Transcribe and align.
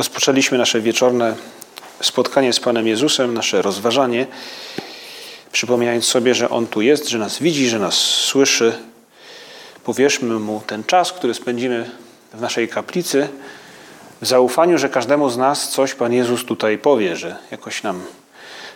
Rozpoczęliśmy 0.00 0.58
nasze 0.58 0.80
wieczorne 0.80 1.34
spotkanie 2.02 2.52
z 2.52 2.60
Panem 2.60 2.86
Jezusem, 2.86 3.34
nasze 3.34 3.62
rozważanie, 3.62 4.26
przypominając 5.52 6.04
sobie, 6.04 6.34
że 6.34 6.50
On 6.50 6.66
tu 6.66 6.80
jest, 6.80 7.08
że 7.08 7.18
nas 7.18 7.38
widzi, 7.38 7.68
że 7.68 7.78
nas 7.78 7.94
słyszy. 7.94 8.72
Powierzmy 9.84 10.38
Mu 10.38 10.62
ten 10.66 10.84
czas, 10.84 11.12
który 11.12 11.34
spędzimy 11.34 11.90
w 12.34 12.40
naszej 12.40 12.68
kaplicy, 12.68 13.28
w 14.20 14.26
zaufaniu, 14.26 14.78
że 14.78 14.88
każdemu 14.88 15.30
z 15.30 15.36
nas 15.36 15.68
coś 15.68 15.94
Pan 15.94 16.12
Jezus 16.12 16.44
tutaj 16.44 16.78
powie, 16.78 17.16
że 17.16 17.36
jakoś 17.50 17.82
nam 17.82 18.02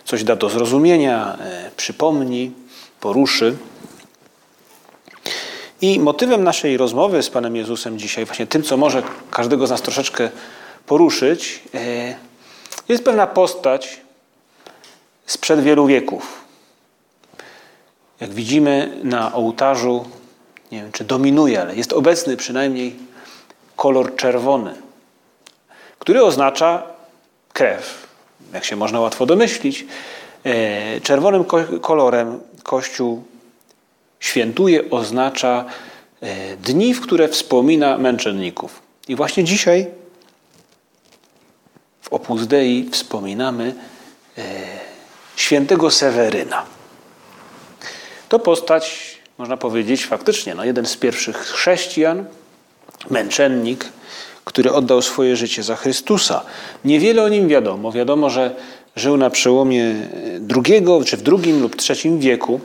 coś 0.03 0.23
da 0.23 0.35
do 0.35 0.49
zrozumienia, 0.49 1.37
e, 1.39 1.71
przypomni, 1.77 2.51
poruszy. 2.99 3.55
I 5.81 5.99
motywem 5.99 6.43
naszej 6.43 6.77
rozmowy 6.77 7.23
z 7.23 7.29
Panem 7.29 7.55
Jezusem 7.55 7.99
dzisiaj, 7.99 8.25
właśnie 8.25 8.47
tym, 8.47 8.63
co 8.63 8.77
może 8.77 9.03
każdego 9.31 9.67
z 9.67 9.69
nas 9.69 9.81
troszeczkę 9.81 10.29
poruszyć, 10.85 11.63
e, 11.73 12.15
jest 12.89 13.03
pewna 13.03 13.27
postać 13.27 14.01
sprzed 15.25 15.63
wielu 15.63 15.87
wieków. 15.87 16.45
Jak 18.19 18.33
widzimy 18.33 18.97
na 19.03 19.33
ołtarzu, 19.33 20.05
nie 20.71 20.81
wiem 20.81 20.91
czy 20.91 21.03
dominuje, 21.03 21.61
ale 21.61 21.75
jest 21.75 21.93
obecny 21.93 22.37
przynajmniej 22.37 22.95
kolor 23.75 24.15
czerwony, 24.15 24.73
który 25.99 26.23
oznacza 26.23 26.83
krew. 27.53 28.07
Jak 28.53 28.65
się 28.65 28.75
można 28.75 28.99
łatwo 28.99 29.25
domyślić, 29.25 29.85
e, 30.43 31.01
czerwonym 31.01 31.45
kolorem 31.81 32.39
Kościół 32.63 33.23
świętuje, 34.19 34.89
oznacza 34.89 35.65
e, 36.21 36.57
dni, 36.57 36.93
w 36.93 37.01
które 37.01 37.27
wspomina 37.27 37.97
męczenników. 37.97 38.81
I 39.07 39.15
właśnie 39.15 39.43
dzisiaj 39.43 39.87
w 42.05 42.13
Opus 42.13 42.47
Dei 42.47 42.89
wspominamy 42.91 43.73
e, 44.37 44.41
świętego 45.35 45.91
Seweryna. 45.91 46.65
To 48.29 48.39
postać, 48.39 49.15
można 49.37 49.57
powiedzieć, 49.57 50.05
faktycznie 50.05 50.55
no, 50.55 50.63
jeden 50.63 50.85
z 50.85 50.97
pierwszych 50.97 51.37
chrześcijan, 51.37 52.25
męczennik, 53.09 53.85
który 54.45 54.71
oddał 54.71 55.01
swoje 55.01 55.35
życie 55.35 55.63
za 55.63 55.75
Chrystusa. 55.75 56.41
Niewiele 56.85 57.23
o 57.23 57.29
nim 57.29 57.47
wiadomo. 57.47 57.91
Wiadomo, 57.91 58.29
że 58.29 58.55
żył 58.95 59.17
na 59.17 59.29
przełomie 59.29 59.95
drugiego, 60.39 61.03
czy 61.05 61.17
w 61.17 61.21
drugim 61.21 61.61
lub 61.61 61.75
trzecim 61.75 62.19
wieku, 62.19 62.59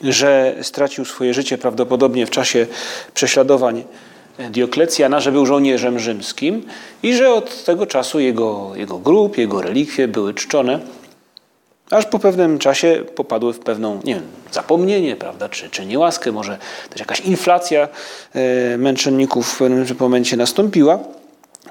że 0.00 0.54
stracił 0.62 1.04
swoje 1.04 1.34
życie 1.34 1.58
prawdopodobnie 1.58 2.26
w 2.26 2.30
czasie 2.30 2.66
prześladowań 3.14 3.84
Dioklecjana, 4.38 5.20
że 5.20 5.32
był 5.32 5.46
żołnierzem 5.46 5.98
rzymskim 5.98 6.66
i 7.02 7.14
że 7.14 7.34
od 7.34 7.64
tego 7.64 7.86
czasu 7.86 8.20
jego, 8.20 8.72
jego 8.74 8.98
grób, 8.98 9.38
jego 9.38 9.62
relikwie 9.62 10.08
były 10.08 10.34
czczone, 10.34 10.80
aż 11.90 12.06
po 12.06 12.18
pewnym 12.18 12.58
czasie 12.58 13.04
popadły 13.14 13.52
w 13.52 13.58
pewną, 13.58 14.00
nie 14.04 14.14
wiem, 14.14 14.24
zapomnienie, 14.52 15.16
prawda, 15.16 15.48
czy, 15.48 15.70
czy 15.70 15.86
niełaskę, 15.86 16.32
może 16.32 16.58
też 16.90 17.00
jakaś 17.00 17.20
inflacja 17.20 17.88
e, 18.34 18.78
męczenników 18.78 19.48
w 19.48 19.58
pewnym 19.58 19.86
momencie 20.00 20.36
nastąpiła. 20.36 20.98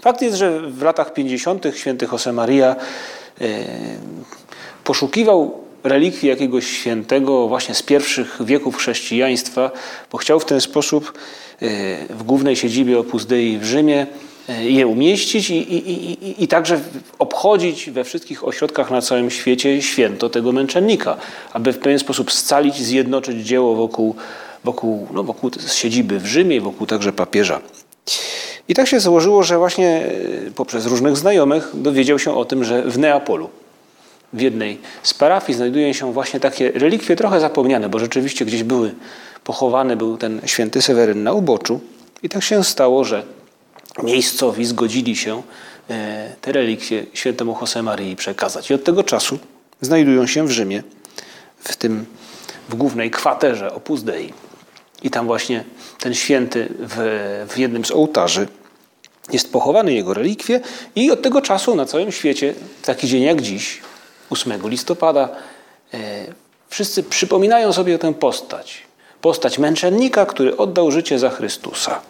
Fakt 0.02 0.22
jest, 0.22 0.38
że 0.38 0.60
w 0.60 0.82
latach 0.82 1.14
50. 1.14 1.66
święty 1.76 2.08
Josemaria 2.12 2.76
e, 3.42 3.46
poszukiwał 4.84 5.63
relikwii 5.84 6.30
jakiegoś 6.30 6.68
świętego 6.68 7.48
właśnie 7.48 7.76
z 7.76 7.84
pierwszych 7.84 8.38
wieków 8.46 8.78
chrześcijaństwa, 8.78 9.72
bo 10.12 10.18
chciał 10.18 10.40
w 10.40 10.46
ten 10.46 10.62
sposób 10.62 11.14
e, 11.62 11.68
w 12.14 12.24
głównej 12.24 12.56
siedzibie 12.56 13.00
Opus 13.00 13.26
Dei 13.26 13.58
w 13.58 13.64
Rzymie 13.64 14.08
e, 14.50 14.70
je 14.70 14.88
umieścić 14.88 15.50
i, 15.50 15.74
i, 15.74 16.12
i, 16.12 16.44
i 16.44 16.48
także 16.48 16.80
obchodzić 17.20 17.90
we 17.90 18.04
wszystkich 18.04 18.48
ośrodkach 18.48 18.92
na 18.92 19.02
całym 19.02 19.32
świecie 19.32 19.82
święto 19.82 20.30
tego 20.30 20.52
męczennika, 20.52 21.18
aby 21.54 21.74
w 21.74 21.80
pewien 21.80 22.00
sposób 22.00 22.32
scalić, 22.32 22.76
zjednoczyć 22.76 23.48
dzieło 23.48 23.76
wokół, 23.76 24.16
wokół, 24.64 25.08
no, 25.14 25.24
wokół 25.24 25.52
siedziby 25.74 26.20
w 26.20 26.26
Rzymie 26.26 26.56
i 26.56 26.60
wokół 26.60 26.88
także 26.88 27.14
papieża. 27.14 27.60
I 28.68 28.74
tak 28.74 28.88
się 28.88 29.00
założyło, 29.00 29.44
że 29.44 29.58
właśnie 29.58 30.06
e, 30.48 30.52
poprzez 30.56 30.86
różnych 30.86 31.18
znajomych 31.18 31.72
dowiedział 31.74 32.20
się 32.20 32.36
o 32.36 32.46
tym, 32.46 32.64
że 32.64 32.84
w 32.84 33.00
Neapolu 33.00 33.50
w 34.34 34.42
jednej 34.42 34.80
z 35.04 35.14
parafii 35.14 35.58
znajdują 35.58 35.94
się 35.94 36.14
właśnie 36.14 36.40
takie 36.40 36.72
relikwie 36.72 37.16
trochę 37.16 37.40
zapomniane, 37.40 37.90
bo 37.90 38.00
rzeczywiście 38.00 38.46
gdzieś 38.46 38.64
były 38.64 38.96
pochowane, 39.44 39.96
był 39.96 40.18
ten 40.18 40.42
święty 40.46 40.82
Seweryn 40.82 41.24
na 41.24 41.34
uboczu. 41.34 41.80
I 42.24 42.30
tak 42.30 42.44
się 42.44 42.64
stało, 42.64 43.04
że 43.04 43.24
miejscowi 44.04 44.66
zgodzili 44.66 45.16
się 45.16 45.42
e, 45.90 46.36
te 46.42 46.52
relikwie 46.52 47.06
świętemu 47.14 47.58
Josemarii 47.62 48.16
przekazać. 48.16 48.72
I 48.72 48.74
od 48.74 48.84
tego 48.84 49.04
czasu 49.04 49.40
znajdują 49.82 50.28
się 50.28 50.48
w 50.48 50.52
Rzymie, 50.52 50.84
w 51.58 51.76
tym 51.76 52.06
w 52.70 52.76
głównej 52.76 53.12
kwaterze 53.12 53.74
Opus 53.74 54.04
Dei. 54.04 54.34
I 55.04 55.10
tam 55.10 55.26
właśnie 55.26 55.64
ten 56.00 56.14
święty 56.14 56.68
w, 56.80 56.96
w 57.50 57.58
jednym 57.58 57.86
z 57.86 57.92
ołtarzy 57.92 58.48
jest 59.32 59.52
pochowany, 59.52 59.94
jego 59.94 60.14
relikwie 60.14 60.62
i 60.96 61.12
od 61.12 61.22
tego 61.22 61.42
czasu 61.42 61.76
na 61.76 61.86
całym 61.86 62.12
świecie, 62.12 62.54
taki 62.86 63.08
dzień 63.08 63.24
jak 63.24 63.42
dziś, 63.42 63.82
8 64.30 64.70
listopada, 64.70 65.30
e, 65.94 65.98
wszyscy 66.70 67.04
przypominają 67.04 67.74
sobie 67.74 68.00
tę 68.00 68.14
postać. 68.14 68.82
Postać 69.22 69.60
męczennika, 69.60 70.26
który 70.26 70.58
oddał 70.58 70.92
życie 70.92 71.20
za 71.20 71.30
Chrystusa. 71.30 72.02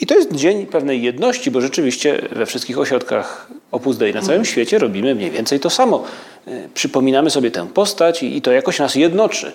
I 0.00 0.06
to 0.06 0.14
jest 0.14 0.32
dzień 0.32 0.66
pewnej 0.66 1.02
jedności, 1.02 1.50
bo 1.50 1.60
rzeczywiście 1.60 2.28
we 2.32 2.46
wszystkich 2.46 2.78
ośrodkach 2.78 3.48
Opus 3.70 3.96
Dei 3.96 4.14
na 4.14 4.22
całym 4.22 4.44
świecie 4.44 4.78
robimy 4.78 5.14
mniej 5.14 5.30
więcej 5.30 5.60
to 5.60 5.70
samo. 5.70 6.04
E, 6.46 6.68
przypominamy 6.74 7.30
sobie 7.30 7.50
tę 7.50 7.66
postać 7.66 8.22
i 8.22 8.42
to 8.42 8.52
jakoś 8.52 8.78
nas 8.78 8.94
jednoczy. 8.94 9.52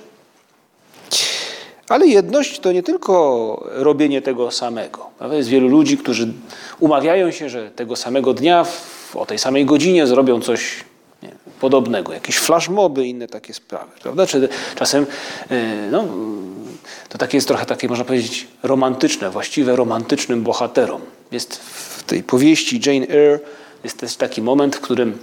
Ale 1.91 2.07
jedność 2.07 2.59
to 2.59 2.71
nie 2.71 2.83
tylko 2.83 3.63
robienie 3.65 4.21
tego 4.21 4.51
samego. 4.51 5.09
Jest 5.31 5.49
wielu 5.49 5.67
ludzi, 5.67 5.97
którzy 5.97 6.33
umawiają 6.79 7.31
się, 7.31 7.49
że 7.49 7.71
tego 7.71 7.95
samego 7.95 8.33
dnia 8.33 8.65
o 9.13 9.25
tej 9.25 9.39
samej 9.39 9.65
godzinie 9.65 10.07
zrobią 10.07 10.41
coś 10.41 10.83
nie, 11.23 11.29
podobnego, 11.59 12.13
jakieś 12.13 12.37
flashmoby, 12.37 13.07
inne 13.07 13.27
takie 13.27 13.53
sprawy, 13.53 13.91
prawda? 14.01 14.27
Czy 14.27 14.49
czasem 14.75 15.05
e, 15.49 15.87
no, 15.91 16.03
to 17.09 17.17
takie 17.17 17.37
jest 17.37 17.47
trochę 17.47 17.65
takie, 17.65 17.87
można 17.87 18.05
powiedzieć, 18.05 18.47
romantyczne, 18.63 19.29
właściwe 19.29 19.75
romantycznym 19.75 20.43
bohaterom. 20.43 21.01
Jest 21.31 21.55
w 21.55 22.03
tej 22.03 22.23
powieści 22.23 22.81
Jane 22.85 23.07
Eyre 23.07 23.39
jest 23.83 23.97
też 23.97 24.15
taki 24.15 24.41
moment, 24.41 24.75
w 24.75 24.81
którym 24.81 25.17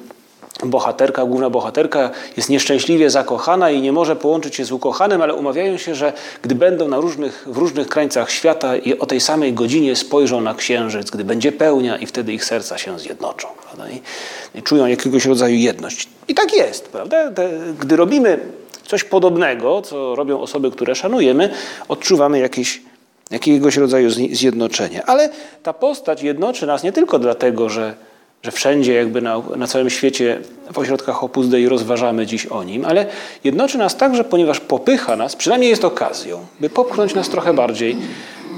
bohaterka, 0.64 1.24
główna 1.24 1.50
bohaterka 1.50 2.10
jest 2.36 2.48
nieszczęśliwie 2.48 3.10
zakochana 3.10 3.70
i 3.70 3.80
nie 3.80 3.92
może 3.92 4.16
połączyć 4.16 4.56
się 4.56 4.64
z 4.64 4.72
ukochanym, 4.72 5.22
ale 5.22 5.34
umawiają 5.34 5.76
się, 5.76 5.94
że 5.94 6.12
gdy 6.42 6.54
będą 6.54 6.88
na 6.88 7.00
różnych, 7.00 7.44
w 7.46 7.56
różnych 7.56 7.88
krańcach 7.88 8.30
świata 8.30 8.76
i 8.76 8.98
o 8.98 9.06
tej 9.06 9.20
samej 9.20 9.52
godzinie 9.52 9.96
spojrzą 9.96 10.40
na 10.40 10.54
księżyc, 10.54 11.10
gdy 11.10 11.24
będzie 11.24 11.52
pełnia 11.52 11.96
i 11.96 12.06
wtedy 12.06 12.32
ich 12.32 12.44
serca 12.44 12.78
się 12.78 12.98
zjednoczą. 12.98 13.48
I, 13.92 14.58
I, 14.58 14.62
czują 14.62 14.86
jakiegoś 14.86 15.26
rodzaju 15.26 15.54
jedność. 15.54 16.08
I 16.28 16.34
tak 16.34 16.54
jest, 16.54 16.88
prawda? 16.88 17.30
Te, 17.30 17.50
gdy 17.80 17.96
robimy 17.96 18.38
coś 18.86 19.04
podobnego, 19.04 19.82
co 19.82 20.14
robią 20.14 20.40
osoby, 20.40 20.70
które 20.70 20.94
szanujemy, 20.94 21.50
odczuwamy 21.88 22.38
jakieś 22.38 22.82
jakiegoś 23.30 23.76
rodzaju 23.76 24.10
zjednoczenie. 24.10 25.06
Ale 25.06 25.28
ta 25.62 25.72
postać 25.72 26.22
jednoczy 26.22 26.66
nas 26.66 26.82
nie 26.82 26.92
tylko 26.92 27.18
dlatego, 27.18 27.68
że 27.68 27.94
że 28.42 28.50
wszędzie 28.50 28.94
jakby 28.94 29.22
na, 29.22 29.42
na 29.56 29.66
całym 29.66 29.90
świecie 29.90 30.40
w 30.72 30.78
ośrodkach 30.78 31.24
Opus 31.24 31.48
Dei 31.48 31.68
rozważamy 31.68 32.26
dziś 32.26 32.46
o 32.46 32.64
nim, 32.64 32.84
ale 32.84 33.06
jednoczy 33.44 33.78
nas 33.78 33.96
także, 33.96 34.24
ponieważ 34.24 34.60
popycha 34.60 35.16
nas, 35.16 35.36
przynajmniej 35.36 35.70
jest 35.70 35.84
okazją, 35.84 36.46
by 36.60 36.70
popchnąć 36.70 37.14
nas 37.14 37.28
trochę 37.28 37.54
bardziej 37.54 37.96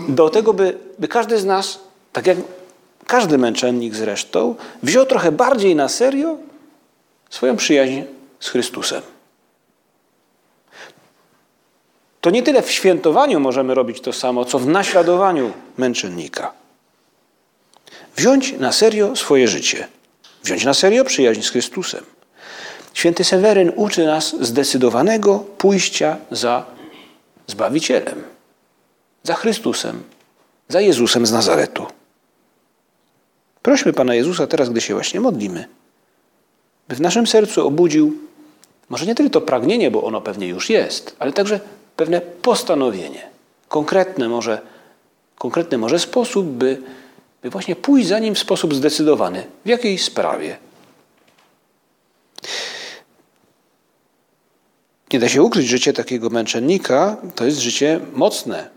do 0.08 0.30
tego, 0.30 0.52
by, 0.52 0.78
by 0.98 1.08
każdy 1.08 1.38
z 1.38 1.44
nas, 1.44 1.80
tak 2.12 2.26
jak 2.26 2.38
każdy 3.06 3.38
męczennik 3.38 3.94
zresztą, 3.94 4.54
wziął 4.82 5.06
trochę 5.06 5.32
bardziej 5.32 5.76
na 5.76 5.88
serio 5.88 6.36
swoją 7.30 7.56
przyjaźń 7.56 8.02
z 8.40 8.48
Chrystusem. 8.48 9.02
To 12.20 12.30
nie 12.30 12.42
tyle 12.42 12.62
w 12.62 12.70
świętowaniu 12.70 13.40
możemy 13.40 13.74
robić 13.74 14.00
to 14.00 14.12
samo, 14.12 14.44
co 14.44 14.58
w 14.58 14.66
naśladowaniu 14.66 15.52
męczennika. 15.76 16.59
Wziąć 18.20 18.52
na 18.58 18.72
serio 18.72 19.16
swoje 19.16 19.48
życie. 19.48 19.88
Wziąć 20.44 20.64
na 20.64 20.74
serio 20.74 21.04
przyjaźń 21.04 21.42
z 21.42 21.50
Chrystusem. 21.50 22.04
Święty 22.94 23.24
Seweryn 23.24 23.72
uczy 23.76 24.06
nas 24.06 24.36
zdecydowanego 24.40 25.38
pójścia 25.38 26.16
za 26.30 26.66
Zbawicielem, 27.46 28.22
za 29.22 29.34
Chrystusem, 29.34 30.02
za 30.68 30.80
Jezusem 30.80 31.26
z 31.26 31.32
Nazaretu. 31.32 31.86
Prośmy 33.62 33.92
Pana 33.92 34.14
Jezusa 34.14 34.46
teraz, 34.46 34.68
gdy 34.68 34.80
się 34.80 34.94
właśnie 34.94 35.20
modlimy, 35.20 35.68
by 36.88 36.94
w 36.94 37.00
naszym 37.00 37.26
sercu 37.26 37.66
obudził 37.66 38.18
może 38.88 39.06
nie 39.06 39.14
tylko 39.14 39.32
to 39.32 39.40
pragnienie, 39.40 39.90
bo 39.90 40.02
ono 40.02 40.20
pewnie 40.20 40.48
już 40.48 40.70
jest, 40.70 41.16
ale 41.18 41.32
także 41.32 41.60
pewne 41.96 42.20
postanowienie, 42.20 43.30
konkretne 43.68 44.28
może, 44.28 44.60
konkretny 45.38 45.78
może 45.78 45.98
sposób, 45.98 46.46
by, 46.46 46.82
by 47.42 47.50
właśnie 47.50 47.76
pójść 47.76 48.08
za 48.08 48.18
Nim 48.18 48.34
w 48.34 48.38
sposób 48.38 48.74
zdecydowany, 48.74 49.46
w 49.64 49.68
jakiejś 49.68 50.04
sprawie. 50.04 50.56
Nie 55.12 55.18
da 55.18 55.28
się 55.28 55.42
ukryć, 55.42 55.68
życie 55.68 55.92
takiego 55.92 56.30
męczennika 56.30 57.16
to 57.34 57.44
jest 57.44 57.58
życie 57.58 58.00
mocne, 58.12 58.68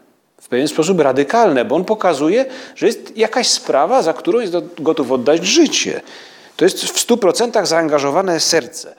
w 0.42 0.48
pewien 0.48 0.68
sposób 0.68 1.00
radykalne, 1.00 1.65
bo 1.65 1.75
on 1.75 1.86
pokazuje, 1.86 2.45
że 2.75 2.88
jest 2.88 3.18
jakaś 3.18 3.48
sprawa, 3.48 4.01
za 4.01 4.13
którą 4.13 4.39
jest 4.39 4.54
gotów 4.80 5.12
oddać 5.12 5.45
życie. 5.45 6.01
To 6.57 6.65
jest 6.65 6.83
w 6.83 7.00
stu 7.00 7.18
procentach 7.18 7.68
zaangażowane 7.68 8.39
serce. 8.39 8.95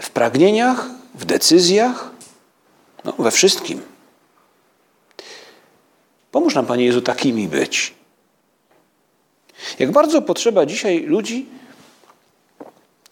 W 0.00 0.10
pragnieniach, 0.10 0.86
w 1.14 1.24
decyzjach, 1.24 2.10
no, 3.04 3.12
we 3.18 3.30
wszystkim. 3.30 3.82
Pomóż 6.32 6.54
nam, 6.54 6.66
Panie 6.66 6.84
Jezu, 6.84 7.02
takimi 7.02 7.48
być. 7.48 7.97
Jak 9.78 9.92
bardzo 9.92 10.22
potrzeba 10.22 10.66
dzisiaj 10.66 11.00
ludzi, 11.00 11.46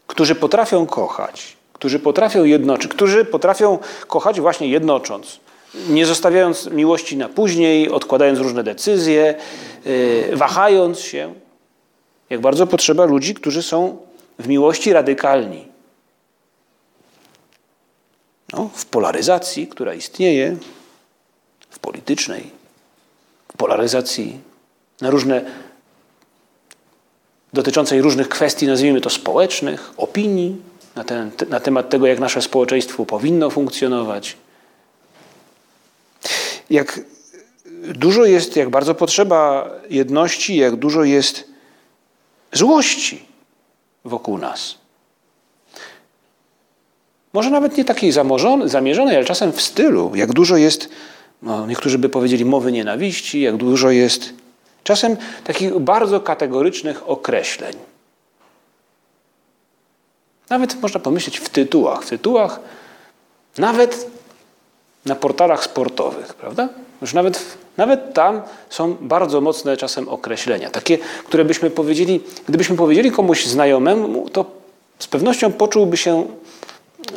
którzy 0.06 0.34
potrafią 0.34 0.86
kochać, 0.86 1.56
którzy 1.72 1.98
potrafią 1.98 2.44
jednoczyć, 2.44 2.90
którzy 2.90 3.24
potrafią 3.24 3.78
kochać 4.06 4.40
właśnie 4.40 4.68
jednocząc, 4.68 5.40
nie 5.88 6.06
zostawiając 6.06 6.66
miłości 6.66 7.16
na 7.16 7.28
później, 7.28 7.90
odkładając 7.90 8.38
różne 8.38 8.64
decyzje, 8.64 9.34
yy, 9.84 10.36
wahając 10.36 11.00
się. 11.00 11.34
Jak 12.30 12.40
bardzo 12.40 12.66
potrzeba 12.66 13.04
ludzi, 13.04 13.34
którzy 13.34 13.62
są 13.62 13.98
w 14.38 14.48
miłości 14.48 14.92
radykalni. 14.92 15.68
No, 18.52 18.70
w 18.74 18.86
polaryzacji, 18.86 19.66
która 19.66 19.94
istnieje, 19.94 20.56
w 21.70 21.78
politycznej, 21.78 22.50
w 23.48 23.56
polaryzacji 23.56 24.40
na 25.00 25.10
różne 25.10 25.44
dotyczącej 27.56 28.02
różnych 28.02 28.28
kwestii, 28.28 28.66
nazwijmy 28.66 29.00
to 29.00 29.10
społecznych, 29.10 29.92
opinii 29.96 30.56
na, 30.94 31.04
ten, 31.04 31.30
na 31.48 31.60
temat 31.60 31.90
tego, 31.90 32.06
jak 32.06 32.18
nasze 32.18 32.42
społeczeństwo 32.42 33.06
powinno 33.06 33.50
funkcjonować. 33.50 34.36
Jak 36.70 37.00
dużo 37.94 38.24
jest, 38.24 38.56
jak 38.56 38.70
bardzo 38.70 38.94
potrzeba 38.94 39.70
jedności, 39.90 40.56
jak 40.56 40.76
dużo 40.76 41.04
jest 41.04 41.44
złości 42.52 43.22
wokół 44.04 44.38
nas. 44.38 44.74
Może 47.32 47.50
nawet 47.50 47.76
nie 47.76 47.84
takiej 47.84 48.12
zamierzonej, 48.64 49.16
ale 49.16 49.24
czasem 49.24 49.52
w 49.52 49.62
stylu, 49.62 50.12
jak 50.14 50.32
dużo 50.32 50.56
jest, 50.56 50.88
no 51.42 51.66
niektórzy 51.66 51.98
by 51.98 52.08
powiedzieli, 52.08 52.44
mowy 52.44 52.72
nienawiści, 52.72 53.40
jak 53.40 53.56
dużo 53.56 53.90
jest 53.90 54.34
czasem 54.86 55.16
takich 55.44 55.78
bardzo 55.78 56.20
kategorycznych 56.20 57.10
określeń. 57.10 57.74
Nawet 60.50 60.82
można 60.82 61.00
pomyśleć 61.00 61.38
w 61.38 61.48
tytułach. 61.48 62.02
W 62.02 62.08
tytułach, 62.08 62.60
nawet 63.58 64.10
na 65.04 65.14
portalach 65.14 65.64
sportowych, 65.64 66.34
prawda? 66.34 66.68
Już 67.02 67.14
nawet, 67.14 67.56
nawet 67.76 68.14
tam 68.14 68.42
są 68.70 68.96
bardzo 69.00 69.40
mocne 69.40 69.76
czasem 69.76 70.08
określenia. 70.08 70.70
Takie, 70.70 70.98
które 70.98 71.44
byśmy 71.44 71.70
powiedzieli, 71.70 72.20
gdybyśmy 72.48 72.76
powiedzieli 72.76 73.10
komuś 73.10 73.46
znajomemu, 73.46 74.30
to 74.30 74.44
z 74.98 75.06
pewnością 75.06 75.52
poczułby 75.52 75.96
się 75.96 76.26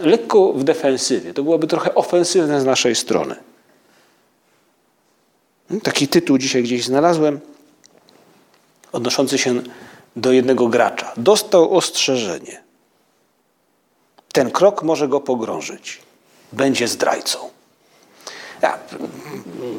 lekko 0.02 0.54
w 0.54 0.64
defensywie. 0.64 1.34
To 1.34 1.44
byłoby 1.44 1.68
trochę 1.68 1.96
ofensywne 1.96 2.62
z 2.62 2.66
naszej 2.66 2.96
strony. 2.96 3.36
Taki 5.84 6.08
tytuł 6.08 6.38
dzisiaj 6.38 6.64
gdzieś 6.64 6.86
znalazłem, 6.86 7.40
odnoszący 8.92 9.38
się 9.38 9.62
do 10.16 10.32
jednego 10.32 10.68
gracza. 10.68 11.12
Dostał 11.18 11.78
ostrzeżenie. 11.78 12.64
Ten 14.34 14.52
krok 14.52 14.84
może 14.84 15.08
go 15.08 15.20
pogrążyć. 15.20 16.02
Będzie 16.54 16.88
zdrajcą. 16.88 17.40
Ja 18.62 18.80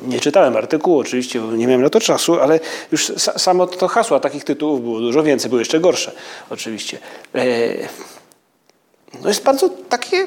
nie 0.07 0.21
czytałem 0.21 0.57
artykułu, 0.57 0.99
oczywiście, 0.99 1.41
bo 1.41 1.53
nie 1.53 1.67
miałem 1.67 1.83
na 1.83 1.91
to 1.91 2.01
czasu, 2.01 2.41
ale 2.41 2.61
już 2.93 3.13
samo 3.17 3.67
to 3.67 3.89
hasło, 3.89 4.21
takich 4.21 4.45
tytułów 4.45 4.83
było 4.83 5.01
dużo 5.01 5.23
więcej, 5.23 5.49
były 5.49 5.61
jeszcze 5.61 5.81
gorsze, 5.81 6.13
oczywiście. 6.51 6.99
E, 7.35 7.45
no 9.23 9.29
jest 9.29 9.43
bardzo 9.43 9.69
takie, 9.69 10.27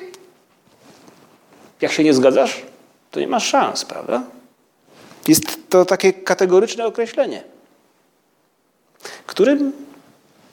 jak 1.82 1.92
się 1.92 2.04
nie 2.04 2.14
zgadzasz, 2.14 2.62
to 3.12 3.20
nie 3.20 3.28
masz 3.28 3.48
szans, 3.48 3.86
prawda? 3.86 4.24
Jest 5.28 5.70
to 5.70 5.86
takie 5.86 6.14
kategoryczne 6.14 6.86
określenie, 6.86 7.44
którym 9.34 9.72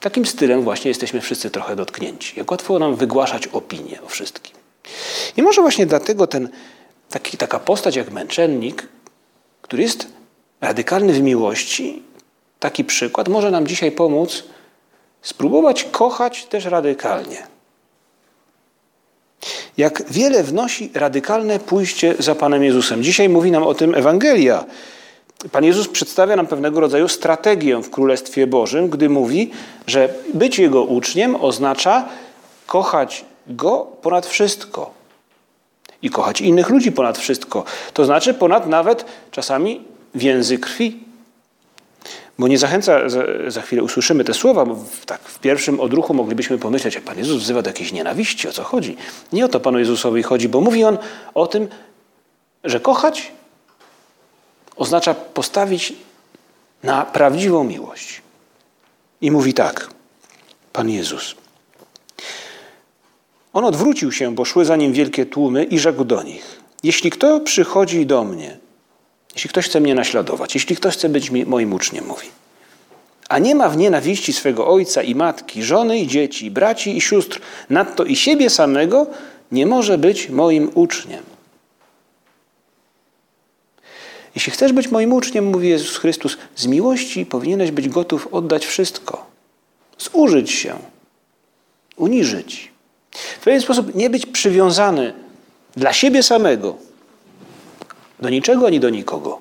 takim 0.01 0.27
stylem 0.27 0.63
właśnie 0.63 0.89
jesteśmy 0.89 1.21
wszyscy 1.21 1.51
trochę 1.51 1.77
dotknięci. 1.77 2.39
Jak 2.39 2.51
łatwo 2.51 2.79
nam 2.79 2.97
wygłaszać 2.97 3.47
opinię 3.47 4.03
o 4.03 4.09
wszystkim. 4.09 4.57
I 5.37 5.43
może 5.43 5.61
właśnie 5.63 5.87
dlatego 5.87 6.27
ten, 6.27 6.49
taki, 7.11 7.37
taka 7.37 7.59
postać 7.59 7.97
jak 7.97 8.11
męczennik, 8.11 8.89
który 9.63 9.83
jest 9.83 10.07
radykalny 10.61 11.13
w 11.13 11.21
miłości, 11.21 12.03
taki 12.59 12.85
przykład 12.85 13.29
może 13.29 13.51
nam 13.51 13.67
dzisiaj 13.67 13.93
pomóc 13.93 14.45
spróbować 15.23 15.85
kochać 15.85 16.45
też 16.45 16.65
radykalnie. 16.65 17.47
Jak 19.77 20.03
wiele 20.11 20.43
wnosi 20.43 20.91
radykalne 20.95 21.59
pójście 21.59 22.15
za 22.19 22.35
Panem 22.35 22.65
Jezusem. 22.65 23.03
Dzisiaj 23.03 23.29
mówi 23.29 23.51
nam 23.51 23.63
o 23.63 23.75
tym 23.75 23.95
Ewangelia. 23.95 24.65
Pan 25.53 25.65
Jezus 25.65 25.89
przedstawia 25.89 26.37
nam 26.37 26.47
pewnego 26.47 26.81
rodzaju 26.81 27.09
strategię 27.09 27.83
w 27.83 27.91
Królestwie 27.91 28.47
Bożym, 28.47 28.89
gdy 28.89 29.09
mówi, 29.09 29.51
że 29.87 30.15
być 30.35 30.59
Jego 30.59 30.83
uczniem 30.83 31.37
oznacza 31.37 32.09
kochać 32.67 33.25
Go 33.47 33.87
ponad 34.03 34.27
wszystko 34.27 34.91
i 36.03 36.11
kochać 36.11 36.41
innych 36.41 36.69
ludzi 36.71 36.93
ponad 36.93 37.19
wszystko. 37.19 37.65
To 37.93 38.05
znaczy 38.05 38.35
ponad 38.35 38.67
nawet 38.67 39.05
czasami 39.31 39.85
więzy 40.15 40.59
krwi. 40.59 40.99
Bo 42.39 42.49
nie 42.49 42.59
zachęca, 42.59 43.09
za, 43.09 43.23
za 43.49 43.63
chwilę 43.63 43.83
usłyszymy 43.83 44.25
te 44.25 44.35
słowa, 44.35 44.65
bo 44.65 44.75
w, 44.75 45.07
tak 45.07 45.21
w 45.21 45.39
pierwszym 45.39 45.81
odruchu 45.81 46.15
moglibyśmy 46.15 46.59
pomyśleć, 46.59 46.95
że 46.95 47.01
Pan 47.01 47.19
Jezus 47.19 47.43
wzywa 47.43 47.63
do 47.63 47.71
jakiejś 47.71 47.93
nienawiści, 47.93 48.49
o 48.49 48.53
co 48.53 48.65
chodzi. 48.65 48.97
Nie 49.33 49.45
o 49.45 49.49
to 49.49 49.61
Panu 49.61 49.79
Jezusowi 49.79 50.23
chodzi, 50.23 50.49
bo 50.49 50.61
mówi 50.61 50.85
On 50.85 50.99
o 51.35 51.47
tym, 51.47 51.69
że 52.65 52.81
kochać 52.81 53.33
oznacza 54.81 55.15
postawić 55.15 55.93
na 56.83 57.05
prawdziwą 57.05 57.65
miłość. 57.65 58.23
I 59.21 59.31
mówi 59.31 59.55
tak, 59.55 59.91
Pan 60.73 60.91
Jezus. 60.91 61.35
On 63.53 63.65
odwrócił 63.65 64.13
się, 64.13 64.35
bo 64.35 64.45
szły 64.45 64.65
za 64.65 64.77
nim 64.77 64.93
wielkie 64.93 65.27
tłumy 65.27 65.65
i 65.65 65.79
rzekł 65.79 66.05
do 66.05 66.23
nich: 66.23 66.61
Jeśli 66.83 67.11
kto 67.11 67.41
przychodzi 67.41 68.07
do 68.07 68.25
mnie, 68.25 68.59
jeśli 69.35 69.51
ktoś 69.51 69.67
chce 69.67 69.81
mnie 69.81 69.95
naśladować, 69.95 70.55
jeśli 70.55 70.77
ktoś 70.77 70.95
chce 70.95 71.09
być 71.09 71.31
moim 71.31 71.73
uczniem, 71.73 72.07
mówi, 72.07 72.29
a 73.29 73.39
nie 73.39 73.55
ma 73.55 73.69
w 73.69 73.77
nienawiści 73.77 74.33
swego 74.33 74.69
ojca 74.69 75.03
i 75.03 75.15
matki, 75.15 75.63
żony 75.63 75.99
i 75.99 76.07
dzieci, 76.07 76.51
braci 76.51 76.97
i 76.97 77.01
sióstr, 77.01 77.41
nadto 77.71 78.05
i 78.05 78.17
siebie 78.17 78.51
samego, 78.51 79.07
nie 79.53 79.67
może 79.67 79.99
być 79.99 80.29
moim 80.29 80.71
uczniem. 80.75 81.30
Jeśli 84.35 84.53
chcesz 84.53 84.73
być 84.73 84.89
moim 84.89 85.13
uczniem, 85.13 85.45
mówi 85.45 85.69
Jezus 85.69 85.97
Chrystus, 85.97 86.37
z 86.57 86.67
miłości 86.67 87.27
powinieneś 87.27 87.71
być 87.71 87.89
gotów 87.89 88.29
oddać 88.33 88.67
wszystko, 88.67 89.27
zużyć 89.99 90.51
się, 90.51 90.79
uniżyć. 91.97 92.73
W 93.13 93.45
pewien 93.45 93.61
sposób 93.61 93.95
nie 93.95 94.11
być 94.11 94.27
przywiązany 94.27 95.15
dla 95.77 95.93
siebie 95.93 96.23
samego 96.23 96.77
do 98.21 98.29
niczego 98.29 98.67
ani 98.67 98.81
do 98.81 98.91
nikogo, 98.91 99.41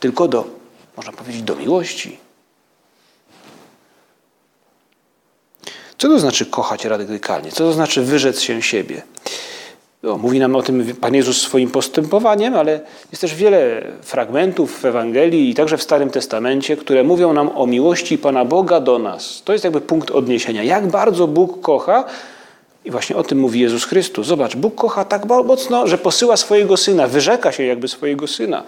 tylko 0.00 0.28
do, 0.28 0.44
można 0.96 1.12
powiedzieć, 1.12 1.42
do 1.42 1.56
miłości. 1.56 2.18
Co 5.98 6.08
to 6.08 6.18
znaczy 6.18 6.46
kochać 6.46 6.84
radykalnie? 6.84 7.50
Co 7.50 7.58
to 7.58 7.72
znaczy 7.72 8.02
wyrzec 8.02 8.40
się 8.40 8.62
siebie? 8.62 9.02
No, 10.02 10.18
mówi 10.18 10.38
nam 10.38 10.56
o 10.56 10.62
tym 10.62 10.94
Pan 11.00 11.14
Jezus 11.14 11.42
swoim 11.42 11.70
postępowaniem, 11.70 12.54
ale 12.54 12.80
jest 13.10 13.20
też 13.20 13.34
wiele 13.34 13.82
fragmentów 14.02 14.80
w 14.80 14.84
Ewangelii 14.84 15.50
i 15.50 15.54
także 15.54 15.76
w 15.76 15.82
Starym 15.82 16.10
Testamencie, 16.10 16.76
które 16.76 17.04
mówią 17.04 17.32
nam 17.32 17.58
o 17.58 17.66
miłości 17.66 18.18
Pana 18.18 18.44
Boga 18.44 18.80
do 18.80 18.98
nas. 18.98 19.42
To 19.44 19.52
jest 19.52 19.64
jakby 19.64 19.80
punkt 19.80 20.10
odniesienia. 20.10 20.62
Jak 20.62 20.86
bardzo 20.86 21.26
Bóg 21.26 21.60
kocha, 21.60 22.04
i 22.84 22.90
właśnie 22.90 23.16
o 23.16 23.22
tym 23.22 23.38
mówi 23.38 23.60
Jezus 23.60 23.84
Chrystus. 23.84 24.26
Zobacz, 24.26 24.56
Bóg 24.56 24.74
kocha 24.74 25.04
tak 25.04 25.26
mocno, 25.26 25.86
że 25.86 25.98
posyła 25.98 26.36
swojego 26.36 26.76
Syna, 26.76 27.06
wyrzeka 27.06 27.52
się 27.52 27.62
jakby 27.62 27.88
swojego 27.88 28.26
Syna 28.26 28.62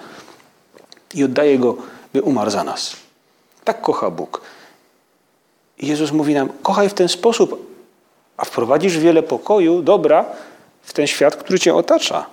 i 1.15 1.25
oddaje 1.25 1.59
Go, 1.59 1.77
by 2.13 2.23
umarł 2.23 2.51
za 2.51 2.65
nas. 2.65 2.97
Tak 3.65 3.81
kocha 3.81 4.11
Bóg. 4.11 4.41
I 5.79 5.87
Jezus 5.87 6.13
mówi 6.13 6.35
nam, 6.35 6.49
kochaj 6.63 6.89
w 6.89 6.95
ten 6.95 7.09
sposób, 7.09 7.73
a 8.37 8.45
wprowadzisz 8.45 8.99
wiele 8.99 9.23
pokoju, 9.23 9.83
dobra 9.83 10.25
w 10.83 10.93
ten 10.93 11.07
świat, 11.07 11.37
który 11.37 11.59
Cię 11.59 11.75
otacza. 11.75 12.27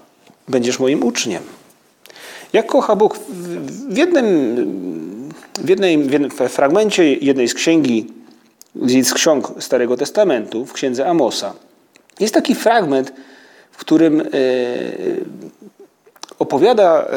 Będziesz 0.48 0.80
moim 0.80 1.04
uczniem. 1.04 1.44
Jak 2.54 2.66
kocha 2.66 2.96
Bóg? 2.96 3.20
W 3.90 3.98
jednym, 3.98 5.30
w 5.60 5.70
jednej, 5.70 5.98
w 6.30 6.50
fragmencie 6.50 7.14
jednej 7.14 7.48
z 7.48 7.54
księgi, 7.54 8.08
z 9.04 9.14
ksiąg 9.14 9.52
Starego 9.60 9.98
Testamentu, 9.98 10.66
w 10.66 10.74
księdze 10.74 11.08
Amosa, 11.08 11.54
jest 12.20 12.34
taki 12.34 12.56
fragment, 12.56 13.14
w 13.72 13.78
którym 13.78 14.22
e, 14.22 14.26
opowiada 16.40 17.02
e, 17.02 17.08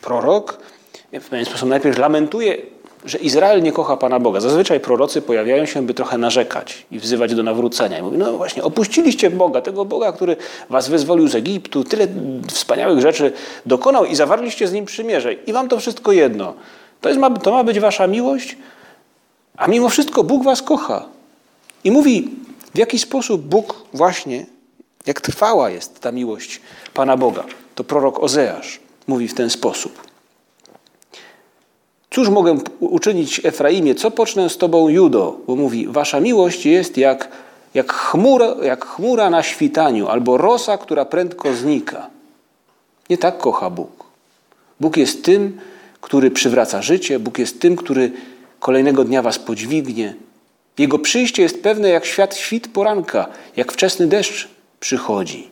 prorok, 0.00 0.58
w 1.12 1.28
pewien 1.28 1.44
sposób 1.44 1.68
najpierw 1.68 1.98
lamentuje, 1.98 2.56
że 3.04 3.18
Izrael 3.18 3.62
nie 3.62 3.72
kocha 3.72 3.96
Pana 3.96 4.20
Boga. 4.20 4.40
Zazwyczaj 4.40 4.80
prorocy 4.80 5.22
pojawiają 5.22 5.66
się, 5.66 5.82
by 5.86 5.94
trochę 5.94 6.18
narzekać 6.18 6.86
i 6.90 6.98
wzywać 6.98 7.34
do 7.34 7.42
nawrócenia. 7.42 7.98
I 7.98 8.02
mówi, 8.02 8.18
no 8.18 8.32
właśnie, 8.32 8.62
opuściliście 8.62 9.30
Boga, 9.30 9.60
tego 9.60 9.84
Boga, 9.84 10.12
który 10.12 10.36
was 10.70 10.88
wyzwolił 10.88 11.28
z 11.28 11.34
Egiptu, 11.34 11.84
tyle 11.84 12.06
wspaniałych 12.48 13.00
rzeczy 13.00 13.32
dokonał 13.66 14.04
i 14.04 14.14
zawarliście 14.14 14.68
z 14.68 14.72
Nim 14.72 14.84
przymierze. 14.84 15.32
I 15.32 15.52
wam 15.52 15.68
to 15.68 15.80
wszystko 15.80 16.12
jedno. 16.12 16.54
To, 17.00 17.08
jest, 17.08 17.20
to 17.42 17.50
ma 17.52 17.64
być 17.64 17.80
wasza 17.80 18.06
miłość, 18.06 18.56
a 19.56 19.66
mimo 19.66 19.88
wszystko 19.88 20.24
Bóg 20.24 20.44
was 20.44 20.62
kocha. 20.62 21.04
I 21.84 21.90
mówi, 21.90 22.28
w 22.74 22.78
jaki 22.78 22.98
sposób 22.98 23.42
Bóg 23.42 23.74
właśnie, 23.92 24.46
jak 25.06 25.20
trwała 25.20 25.70
jest 25.70 26.00
ta 26.00 26.12
miłość 26.12 26.60
Pana 26.94 27.16
Boga. 27.16 27.44
To 27.74 27.84
prorok 27.84 28.22
Ozeasz 28.22 28.80
mówi 29.06 29.28
w 29.28 29.34
ten 29.34 29.50
sposób. 29.50 30.09
Cóż 32.10 32.28
mogę 32.28 32.58
uczynić 32.80 33.40
Efraimie? 33.44 33.94
Co 33.94 34.10
pocznę 34.10 34.50
z 34.50 34.56
Tobą, 34.56 34.88
Judo? 34.88 35.36
Bo 35.46 35.56
mówi, 35.56 35.86
Wasza 35.86 36.20
miłość 36.20 36.66
jest 36.66 36.96
jak, 36.96 37.28
jak, 37.74 37.92
chmura, 37.92 38.54
jak 38.62 38.86
chmura 38.86 39.30
na 39.30 39.42
świtaniu, 39.42 40.08
albo 40.08 40.36
rosa, 40.36 40.78
która 40.78 41.04
prędko 41.04 41.54
znika. 41.54 42.10
Nie 43.10 43.18
tak 43.18 43.38
kocha 43.38 43.70
Bóg. 43.70 44.04
Bóg 44.80 44.96
jest 44.96 45.24
tym, 45.24 45.60
który 46.00 46.30
przywraca 46.30 46.82
życie, 46.82 47.18
Bóg 47.18 47.38
jest 47.38 47.60
tym, 47.60 47.76
który 47.76 48.12
kolejnego 48.60 49.04
dnia 49.04 49.22
Was 49.22 49.38
podźwignie. 49.38 50.14
Jego 50.78 50.98
przyjście 50.98 51.42
jest 51.42 51.62
pewne 51.62 51.88
jak 51.88 52.04
świat 52.04 52.36
świt 52.36 52.68
poranka, 52.68 53.26
jak 53.56 53.72
wczesny 53.72 54.06
deszcz 54.06 54.48
przychodzi, 54.80 55.50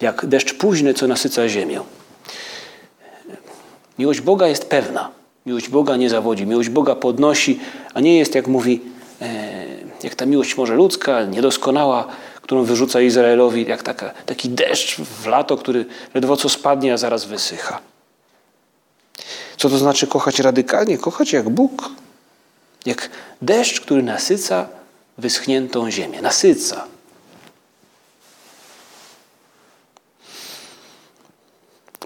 jak 0.00 0.26
deszcz 0.26 0.54
późny, 0.54 0.94
co 0.94 1.06
nasyca 1.06 1.48
ziemię. 1.48 1.80
Miłość 3.98 4.20
Boga 4.20 4.48
jest 4.48 4.64
pewna. 4.68 5.10
Miłość 5.46 5.68
Boga 5.68 5.96
nie 5.96 6.10
zawodzi. 6.10 6.46
Miłość 6.46 6.68
Boga 6.68 6.94
podnosi, 6.94 7.60
a 7.94 8.00
nie 8.00 8.18
jest, 8.18 8.34
jak 8.34 8.46
mówi, 8.46 8.80
e, 9.20 9.64
jak 10.02 10.14
ta 10.14 10.26
miłość 10.26 10.56
może 10.56 10.74
ludzka, 10.74 11.24
niedoskonała, 11.24 12.06
którą 12.42 12.64
wyrzuca 12.64 13.00
Izraelowi, 13.00 13.66
jak 13.68 13.82
taka, 13.82 14.10
taki 14.26 14.48
deszcz 14.48 15.00
w 15.00 15.26
lato, 15.26 15.56
który 15.56 15.86
ledwo 16.14 16.36
co 16.36 16.48
spadnie, 16.48 16.92
a 16.92 16.96
zaraz 16.96 17.24
wysycha. 17.24 17.80
Co 19.56 19.68
to 19.68 19.78
znaczy 19.78 20.06
kochać 20.06 20.38
radykalnie? 20.38 20.98
Kochać 20.98 21.32
jak 21.32 21.48
Bóg. 21.48 21.90
Jak 22.86 23.10
deszcz, 23.42 23.80
który 23.80 24.02
nasyca 24.02 24.68
wyschniętą 25.18 25.90
ziemię. 25.90 26.22
Nasyca. 26.22 26.84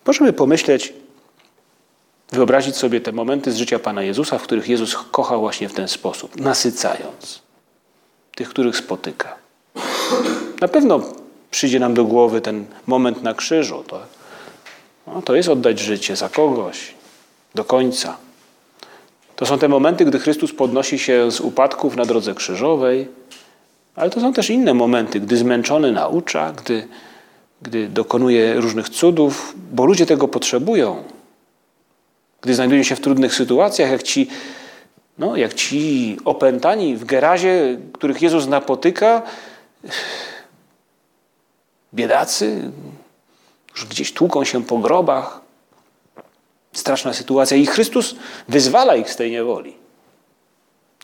Możemy 0.07 0.33
pomyśleć, 0.33 0.92
wyobrazić 2.33 2.77
sobie 2.77 3.01
te 3.01 3.13
momenty 3.13 3.53
z 3.53 3.57
życia 3.57 3.79
Pana 3.79 4.03
Jezusa, 4.03 4.39
w 4.39 4.43
których 4.43 4.69
Jezus 4.69 4.97
kochał 5.11 5.41
właśnie 5.41 5.69
w 5.69 5.73
ten 5.73 5.89
sposób, 5.89 6.41
nasycając 6.41 7.43
tych, 8.35 8.49
których 8.49 8.77
spotyka. 8.77 9.37
Na 10.61 10.69
pewno 10.69 11.01
przyjdzie 11.51 11.81
nam 11.81 11.95
do 11.95 12.05
głowy 12.05 12.41
ten 12.41 12.67
moment 12.87 13.23
na 13.23 13.35
krzyżu. 13.35 13.85
To, 13.87 14.01
no, 15.07 15.23
to 15.23 15.35
jest 15.35 15.49
oddać 15.49 15.79
życie 15.79 16.17
za 16.17 16.29
kogoś 16.29 16.95
do 17.55 17.65
końca. 17.65 18.17
To 19.37 19.47
są 19.47 19.59
te 19.59 19.69
momenty, 19.69 20.05
gdy 20.05 20.19
Chrystus 20.19 20.53
podnosi 20.53 20.99
się 20.99 21.31
z 21.31 21.41
upadków 21.41 21.97
na 21.97 22.05
drodze 22.05 22.35
krzyżowej, 22.35 23.09
ale 23.97 24.11
to 24.11 24.21
są 24.21 24.33
też 24.33 24.51
inne 24.51 24.75
momenty, 24.75 25.21
gdy 25.21 25.37
zmęczony 25.37 25.93
naucza, 25.93 26.53
gdy, 26.53 26.89
gdy 27.63 27.89
dokonuje 27.89 28.55
różnych 28.55 28.89
cudów, 28.89 29.55
bo 29.73 29.87
ludzie 29.87 30.07
tego 30.07 30.29
potrzebują. 30.29 31.05
Gdy 32.40 32.54
znajdują 32.54 32.83
się 32.83 32.97
w 32.97 33.00
trudnych 33.00 33.35
sytuacjach, 33.35 33.90
jak 33.90 34.02
ci, 34.02 34.28
no, 35.18 35.37
jak 35.37 35.54
ci 35.54 36.16
opętani 36.25 36.97
w 36.97 37.04
Gerazie, 37.04 37.78
których 37.92 38.23
Jezus 38.23 38.47
napotyka, 38.47 39.23
biedacy, 41.95 42.71
już 43.71 43.87
gdzieś 43.87 44.12
tłuką 44.12 44.45
się 44.45 44.64
po 44.64 44.78
grobach. 44.78 45.40
Straszna 46.73 47.12
sytuacja. 47.12 47.57
I 47.57 47.66
Chrystus 47.66 48.14
wyzwala 48.49 48.97
ich 48.97 49.11
z 49.11 49.16
tej 49.16 49.30
niewoli. 49.30 49.75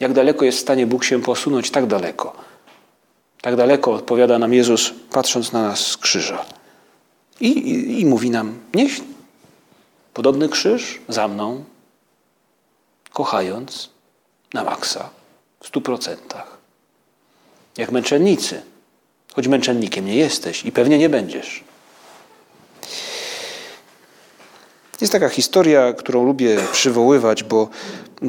Jak 0.00 0.12
daleko 0.12 0.44
jest 0.44 0.58
w 0.58 0.60
stanie 0.60 0.86
Bóg 0.86 1.04
się 1.04 1.22
posunąć? 1.22 1.70
Tak 1.70 1.86
daleko. 1.86 2.36
Tak 3.40 3.56
daleko 3.56 3.92
odpowiada 3.92 4.38
nam 4.38 4.54
Jezus, 4.54 4.92
patrząc 5.10 5.52
na 5.52 5.62
nas 5.62 5.86
z 5.86 5.96
krzyża. 5.96 6.44
I, 7.40 7.48
i, 7.48 8.00
i 8.00 8.06
mówi 8.06 8.30
nam: 8.30 8.58
Nieś 8.74 9.00
Podobny 10.14 10.48
krzyż 10.48 11.00
za 11.08 11.28
mną, 11.28 11.64
kochając 13.12 13.90
na 14.54 14.64
maksa 14.64 15.10
w 15.60 15.66
stu 15.66 15.80
procentach. 15.80 16.56
Jak 17.78 17.92
męczennicy, 17.92 18.62
choć 19.34 19.48
męczennikiem 19.48 20.06
nie 20.06 20.16
jesteś 20.16 20.64
i 20.64 20.72
pewnie 20.72 20.98
nie 20.98 21.08
będziesz. 21.08 21.64
Jest 25.00 25.12
taka 25.12 25.28
historia, 25.28 25.92
którą 25.92 26.24
lubię 26.24 26.58
przywoływać, 26.72 27.42
bo 27.42 27.68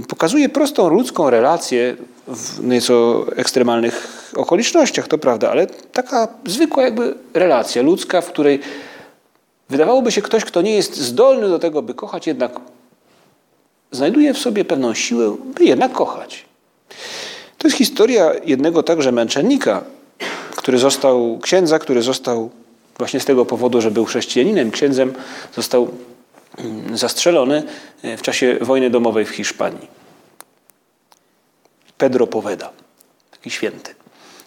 pokazuje 0.08 0.50
prostą 0.50 0.90
ludzką 0.90 1.30
relację 1.30 1.96
w 2.28 2.64
nieco 2.64 3.26
ekstremalnych 3.36 4.08
okolicznościach, 4.36 5.08
to 5.08 5.18
prawda, 5.18 5.52
ale 5.52 5.68
taka 5.68 6.28
zwykła 6.46 6.84
jakby 6.84 7.16
relacja 7.34 7.82
ludzka, 7.82 8.22
w 8.22 8.28
której 8.28 8.60
Wydawałoby 9.70 10.12
się, 10.12 10.22
ktoś, 10.22 10.46
kto 10.46 10.62
nie 10.62 10.76
jest 10.76 10.98
zdolny 10.98 11.50
do 11.50 11.60
tego, 11.60 11.82
by 11.82 11.94
kochać, 11.94 12.28
jednak 12.28 12.60
znajduje 13.92 14.34
w 14.34 14.38
sobie 14.38 14.66
pewną 14.66 14.94
siłę, 14.94 15.36
by 15.56 15.64
jednak 15.64 15.92
kochać. 15.92 16.46
To 17.58 17.68
jest 17.68 17.78
historia 17.78 18.32
jednego 18.46 18.84
także 18.84 19.12
męczennika, 19.12 19.84
który 20.56 20.78
został, 20.78 21.40
księdza, 21.42 21.80
który 21.80 22.02
został 22.02 22.50
właśnie 22.98 23.20
z 23.20 23.26
tego 23.26 23.46
powodu, 23.46 23.82
że 23.82 23.92
był 23.92 24.06
chrześcijaninem, 24.06 24.72
księdzem, 24.72 25.14
został 25.56 25.90
mm, 26.58 26.98
zastrzelony 26.98 27.64
e, 28.04 28.18
w 28.18 28.22
czasie 28.22 28.58
wojny 28.62 28.90
domowej 28.90 29.26
w 29.26 29.30
Hiszpanii. 29.30 29.88
Pedro 31.98 32.28
Poveda, 32.28 32.70
taki 33.32 33.52
święty 33.52 33.96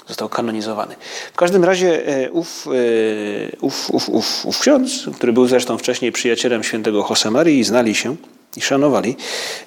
został 0.08 0.28
kanonizowany. 0.28 0.94
W 1.32 1.36
każdym 1.36 1.64
razie 1.64 2.06
e, 2.06 2.30
ów, 2.30 2.66
e, 2.66 3.56
ów, 3.60 3.90
ów, 3.90 4.08
ów, 4.08 4.46
ów 4.46 4.58
ksiądz, 4.58 5.06
który 5.16 5.32
był 5.32 5.46
zresztą 5.46 5.78
wcześniej 5.78 6.12
przyjacielem 6.12 6.64
świętego 6.64 7.06
Josemarii 7.10 7.58
i 7.58 7.64
znali 7.64 7.94
się 7.94 8.16
i 8.56 8.60
szanowali, 8.60 9.16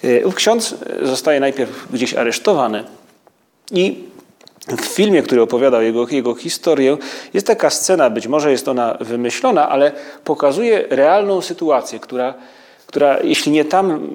e, 0.03 0.25
ów 0.25 0.35
ksiądz 0.35 0.75
zostaje 1.01 1.39
najpierw 1.39 1.91
gdzieś 1.91 2.13
aresztowany 2.13 2.83
i 3.71 4.11
w 4.67 4.85
filmie, 4.85 5.23
który 5.23 5.41
opowiadał 5.41 5.81
jego, 5.81 6.07
jego 6.07 6.35
historię, 6.35 6.97
jest 7.33 7.47
taka 7.47 7.69
scena, 7.69 8.09
być 8.09 8.27
może 8.27 8.51
jest 8.51 8.67
ona 8.67 8.97
wymyślona, 8.99 9.69
ale 9.69 9.91
pokazuje 10.23 10.85
realną 10.89 11.41
sytuację, 11.41 11.99
która, 11.99 12.33
która 12.87 13.19
jeśli 13.23 13.51
nie 13.51 13.65
tam, 13.65 14.09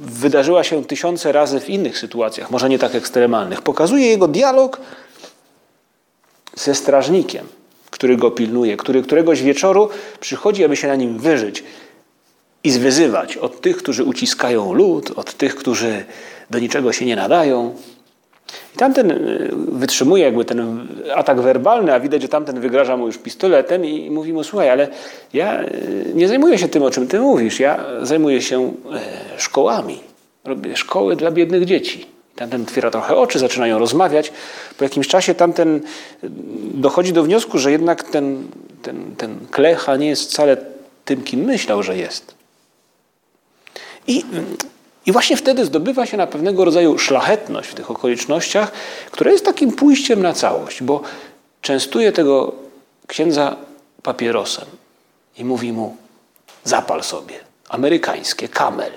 wydarzyła 0.00 0.64
się 0.64 0.84
tysiące 0.84 1.32
razy 1.32 1.60
w 1.60 1.70
innych 1.70 1.98
sytuacjach, 1.98 2.50
może 2.50 2.68
nie 2.68 2.78
tak 2.78 2.94
ekstremalnych. 2.94 3.62
Pokazuje 3.62 4.06
jego 4.06 4.28
dialog 4.28 4.80
ze 6.58 6.74
strażnikiem, 6.74 7.46
który 7.90 8.16
go 8.16 8.30
pilnuje, 8.30 8.76
który 8.76 9.02
któregoś 9.02 9.42
wieczoru 9.42 9.88
przychodzi, 10.20 10.64
aby 10.64 10.76
się 10.76 10.88
na 10.88 10.96
nim 10.96 11.18
wyżyć 11.18 11.64
i 12.64 12.70
zwyzywać 12.70 13.36
od 13.36 13.60
tych, 13.60 13.76
którzy 13.76 14.04
uciskają 14.04 14.72
lud, 14.72 15.10
od 15.16 15.34
tych, 15.34 15.54
którzy 15.54 16.04
do 16.50 16.58
niczego 16.58 16.92
się 16.92 17.06
nie 17.06 17.16
nadają. 17.16 17.74
I 18.74 18.78
tamten 18.78 19.10
y, 19.10 19.50
wytrzymuje 19.52 20.24
jakby 20.24 20.44
ten 20.44 20.88
atak 21.14 21.40
werbalny, 21.40 21.94
a 21.94 22.00
widać, 22.00 22.22
że 22.22 22.28
tamten 22.28 22.60
wygraża 22.60 22.96
mu 22.96 23.06
już 23.06 23.18
pistoletem 23.18 23.84
i 23.84 24.10
mówi 24.10 24.32
mu, 24.32 24.44
słuchaj, 24.44 24.70
ale 24.70 24.88
ja 25.32 25.62
y, 25.62 26.12
nie 26.14 26.28
zajmuję 26.28 26.58
się 26.58 26.68
tym, 26.68 26.82
o 26.82 26.90
czym 26.90 27.06
ty 27.06 27.20
mówisz. 27.20 27.60
Ja 27.60 27.84
zajmuję 28.02 28.42
się 28.42 28.72
e, 28.92 29.00
szkołami. 29.40 30.00
Robię 30.44 30.76
szkoły 30.76 31.16
dla 31.16 31.30
biednych 31.30 31.64
dzieci. 31.64 32.17
Tamten 32.38 32.62
otwiera 32.62 32.90
trochę 32.90 33.16
oczy, 33.16 33.38
zaczynają 33.38 33.78
rozmawiać. 33.78 34.32
Po 34.78 34.84
jakimś 34.84 35.08
czasie 35.08 35.34
tamten 35.34 35.76
y, 35.76 35.80
dochodzi 36.74 37.12
do 37.12 37.22
wniosku, 37.22 37.58
że 37.58 37.72
jednak 37.72 38.02
ten, 38.02 38.48
ten, 38.82 39.16
ten 39.16 39.38
klecha 39.50 39.96
nie 39.96 40.08
jest 40.08 40.30
wcale 40.30 40.56
tym, 41.04 41.22
kim 41.22 41.40
myślał, 41.40 41.82
że 41.82 41.96
jest. 41.96 42.34
I 44.06 44.24
i 45.08 45.12
właśnie 45.12 45.36
wtedy 45.36 45.64
zdobywa 45.64 46.06
się 46.06 46.16
na 46.16 46.26
pewnego 46.26 46.64
rodzaju 46.64 46.98
szlachetność 46.98 47.68
w 47.68 47.74
tych 47.74 47.90
okolicznościach, 47.90 48.72
która 49.10 49.30
jest 49.30 49.44
takim 49.44 49.72
pójściem 49.72 50.22
na 50.22 50.32
całość, 50.32 50.82
bo 50.82 51.02
częstuje 51.60 52.12
tego 52.12 52.52
księdza 53.06 53.56
papierosem 54.02 54.64
i 55.38 55.44
mówi 55.44 55.72
mu: 55.72 55.96
zapal 56.64 57.04
sobie, 57.04 57.34
amerykańskie, 57.68 58.48
kamel. 58.48 58.92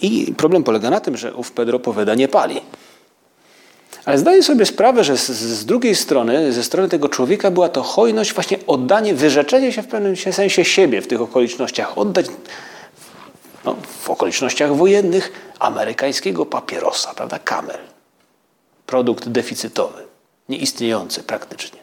I 0.00 0.34
problem 0.36 0.62
polega 0.62 0.90
na 0.90 1.00
tym, 1.00 1.16
że 1.16 1.34
ów 1.34 1.52
Pedro 1.52 1.78
powiada 1.78 2.14
nie 2.14 2.28
pali. 2.28 2.60
Ale 4.04 4.18
zdaję 4.18 4.42
sobie 4.42 4.66
sprawę, 4.66 5.04
że 5.04 5.18
z, 5.18 5.26
z, 5.30 5.64
drugiej 5.64 5.94
strony, 5.94 6.52
ze 6.52 6.64
strony 6.64 6.88
tego 6.88 7.08
człowieka 7.08 7.50
była 7.50 7.68
to 7.68 7.82
hojność, 7.82 8.34
właśnie 8.34 8.58
oddanie, 8.66 9.14
wyrzeczenie 9.14 9.72
się 9.72 9.82
w 9.82 9.86
pewnym 9.86 10.16
sensie 10.16 10.64
siebie 10.64 11.02
w 11.02 11.06
tych 11.06 11.20
okolicznościach, 11.20 11.98
oddać 11.98 12.26
no, 13.64 13.76
w 14.00 14.10
okolicznościach 14.10 14.76
wojennych 14.76 15.32
amerykańskiego 15.58 16.46
papierosa, 16.46 17.14
prawda? 17.14 17.38
Camel. 17.38 17.78
Produkt 18.86 19.28
deficytowy, 19.28 20.02
nieistniejący 20.48 21.22
praktycznie. 21.22 21.80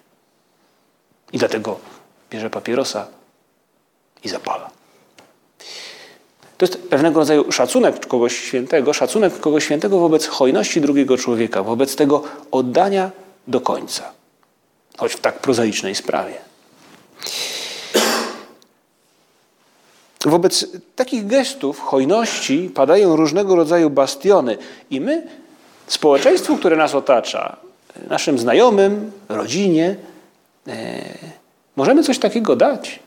I 1.33 1.37
dlatego 1.37 1.79
bierze 2.31 2.49
papierosa 2.49 3.07
i 4.23 4.29
zapala. 4.29 4.72
To 6.63 6.67
jest 6.67 6.89
pewnego 6.89 7.19
rodzaju 7.19 7.51
szacunek 7.51 8.07
kogoś 8.07 8.35
świętego, 8.35 8.93
szacunek 8.93 9.39
kogoś 9.39 9.63
świętego 9.63 9.99
wobec 9.99 10.27
hojności 10.27 10.81
drugiego 10.81 11.17
człowieka, 11.17 11.63
wobec 11.63 11.95
tego 11.95 12.23
oddania 12.51 13.11
do 13.47 13.61
końca, 13.61 14.11
choć 14.97 15.13
w 15.13 15.19
tak 15.19 15.39
prozaicznej 15.39 15.95
sprawie. 15.95 16.33
Wobec 20.25 20.67
takich 20.95 21.27
gestów 21.27 21.79
hojności 21.79 22.71
padają 22.75 23.15
różnego 23.15 23.55
rodzaju 23.55 23.89
bastiony 23.89 24.57
i 24.89 25.01
my, 25.01 25.27
społeczeństwu, 25.87 26.57
które 26.57 26.75
nas 26.75 26.95
otacza, 26.95 27.57
naszym 28.09 28.39
znajomym, 28.39 29.11
rodzinie, 29.29 29.95
e, 30.67 31.03
możemy 31.75 32.03
coś 32.03 32.19
takiego 32.19 32.55
dać. 32.55 32.99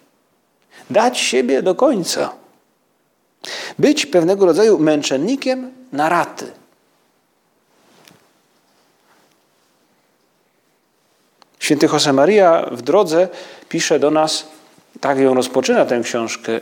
Dać 0.90 1.18
siebie 1.18 1.62
do 1.62 1.74
końca. 1.74 2.45
Być 3.78 4.06
pewnego 4.06 4.46
rodzaju 4.46 4.78
męczennikiem 4.78 5.72
na 5.92 6.08
raty. 6.08 6.46
Święty 11.58 11.88
Josemaria 11.92 12.68
w 12.72 12.82
drodze 12.82 13.28
pisze 13.68 13.98
do 13.98 14.10
nas, 14.10 14.46
tak 15.00 15.18
ją 15.18 15.34
rozpoczyna 15.34 15.84
tę 15.84 16.00
książkę, 16.00 16.60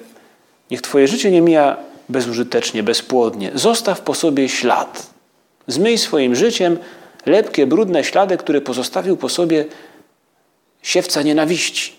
Niech 0.70 0.82
Twoje 0.82 1.08
życie 1.08 1.30
nie 1.30 1.40
mija 1.40 1.76
bezużytecznie, 2.08 2.82
bezpłodnie. 2.82 3.50
Zostaw 3.54 4.00
po 4.00 4.14
sobie 4.14 4.48
ślad. 4.48 5.06
Zmyj 5.66 5.98
swoim 5.98 6.36
życiem 6.36 6.78
lepkie, 7.26 7.66
brudne 7.66 8.04
ślady, 8.04 8.36
które 8.36 8.60
pozostawił 8.60 9.16
po 9.16 9.28
sobie 9.28 9.64
siewca 10.82 11.22
nienawiści. 11.22 11.92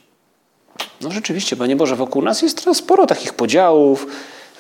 No 1.01 1.11
rzeczywiście, 1.11 1.55
Panie 1.55 1.75
Boże, 1.75 1.95
wokół 1.95 2.21
nas 2.21 2.41
jest 2.41 2.65
sporo 2.73 3.05
takich 3.05 3.33
podziałów, 3.33 4.07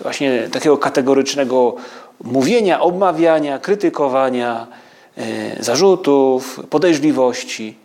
właśnie 0.01 0.49
takiego 0.51 0.77
kategorycznego 0.77 1.75
mówienia, 2.23 2.81
obmawiania, 2.81 3.59
krytykowania, 3.59 4.67
yy, 5.17 5.23
zarzutów, 5.59 6.59
podejrzliwości. 6.69 7.77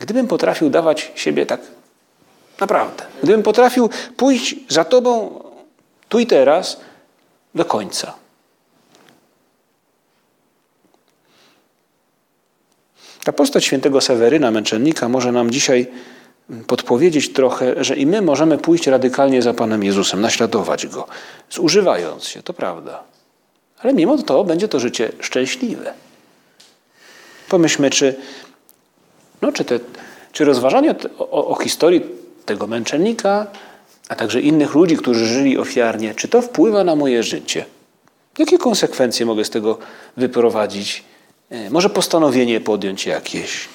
Gdybym 0.00 0.26
potrafił 0.26 0.70
dawać 0.70 1.12
siebie 1.14 1.46
tak 1.46 1.60
Naprawdę. 2.60 3.04
Gdybym 3.22 3.42
potrafił 3.42 3.90
pójść 4.16 4.56
za 4.68 4.84
Tobą 4.84 5.42
tu 6.08 6.18
i 6.18 6.26
teraz 6.26 6.80
do 7.54 7.64
końca. 7.64 8.14
Ta 13.24 13.32
postać 13.32 13.64
świętego 13.64 14.00
Seweryna, 14.00 14.50
męczennika, 14.50 15.08
może 15.08 15.32
nam 15.32 15.50
dzisiaj 15.50 15.86
podpowiedzieć 16.66 17.32
trochę, 17.32 17.84
że 17.84 17.96
i 17.96 18.06
my 18.06 18.22
możemy 18.22 18.58
pójść 18.58 18.86
radykalnie 18.86 19.42
za 19.42 19.54
Panem 19.54 19.84
Jezusem, 19.84 20.20
naśladować 20.20 20.86
Go, 20.86 21.06
zużywając 21.50 22.24
się, 22.24 22.42
to 22.42 22.52
prawda. 22.52 23.02
Ale 23.78 23.94
mimo 23.94 24.18
to 24.18 24.44
będzie 24.44 24.68
to 24.68 24.80
życie 24.80 25.12
szczęśliwe. 25.20 25.92
Pomyślmy, 27.48 27.90
czy, 27.90 28.16
no, 29.42 29.52
czy, 29.52 29.64
te, 29.64 29.80
czy 30.32 30.44
rozważanie 30.44 30.94
o, 31.18 31.48
o 31.48 31.54
historii 31.54 32.02
tego 32.46 32.66
męczennika, 32.66 33.46
a 34.08 34.14
także 34.14 34.40
innych 34.40 34.74
ludzi, 34.74 34.96
którzy 34.96 35.26
żyli 35.26 35.58
ofiarnie, 35.58 36.14
czy 36.14 36.28
to 36.28 36.42
wpływa 36.42 36.84
na 36.84 36.96
moje 36.96 37.22
życie? 37.22 37.64
Jakie 38.38 38.58
konsekwencje 38.58 39.26
mogę 39.26 39.44
z 39.44 39.50
tego 39.50 39.78
wyprowadzić? 40.16 41.04
E, 41.50 41.70
może 41.70 41.90
postanowienie 41.90 42.60
podjąć 42.60 43.06
jakieś? 43.06 43.68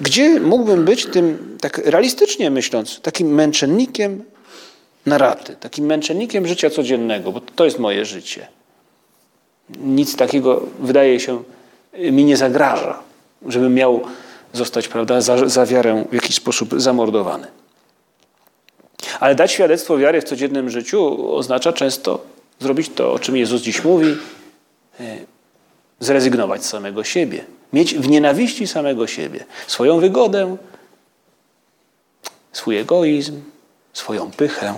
Gdzie 0.00 0.40
mógłbym 0.40 0.84
być 0.84 1.06
tym, 1.06 1.58
tak 1.60 1.78
realistycznie 1.78 2.50
myśląc, 2.50 3.00
takim 3.00 3.34
męczennikiem 3.34 4.24
na 5.06 5.18
raty, 5.18 5.56
takim 5.60 5.86
męczennikiem 5.86 6.46
życia 6.46 6.70
codziennego, 6.70 7.32
bo 7.32 7.40
to 7.40 7.64
jest 7.64 7.78
moje 7.78 8.04
życie. 8.04 8.48
Nic 9.80 10.16
takiego, 10.16 10.62
wydaje 10.80 11.20
się, 11.20 11.42
mi 11.98 12.24
nie 12.24 12.36
zagraża, 12.36 12.98
żebym 13.46 13.74
miał 13.74 14.00
zostać, 14.52 14.88
prawda, 14.88 15.20
za, 15.20 15.48
za 15.48 15.66
wiarę 15.66 16.04
w 16.10 16.14
jakiś 16.14 16.36
sposób 16.36 16.80
zamordowany. 16.80 17.46
Ale 19.20 19.34
dać 19.34 19.52
świadectwo 19.52 19.98
wiary 19.98 20.20
w 20.20 20.24
codziennym 20.24 20.70
życiu 20.70 21.30
oznacza 21.34 21.72
często 21.72 22.24
zrobić 22.60 22.88
to, 22.94 23.12
o 23.12 23.18
czym 23.18 23.36
Jezus 23.36 23.62
dziś 23.62 23.84
mówi, 23.84 24.16
e, 25.00 25.16
zrezygnować 26.00 26.64
z 26.64 26.68
samego 26.68 27.04
siebie, 27.04 27.44
mieć 27.72 27.94
w 27.94 28.08
nienawiści 28.08 28.66
samego 28.66 29.06
siebie 29.06 29.44
swoją 29.66 30.00
wygodę, 30.00 30.56
swój 32.52 32.78
egoizm, 32.78 33.40
swoją 33.92 34.30
pychę. 34.30 34.74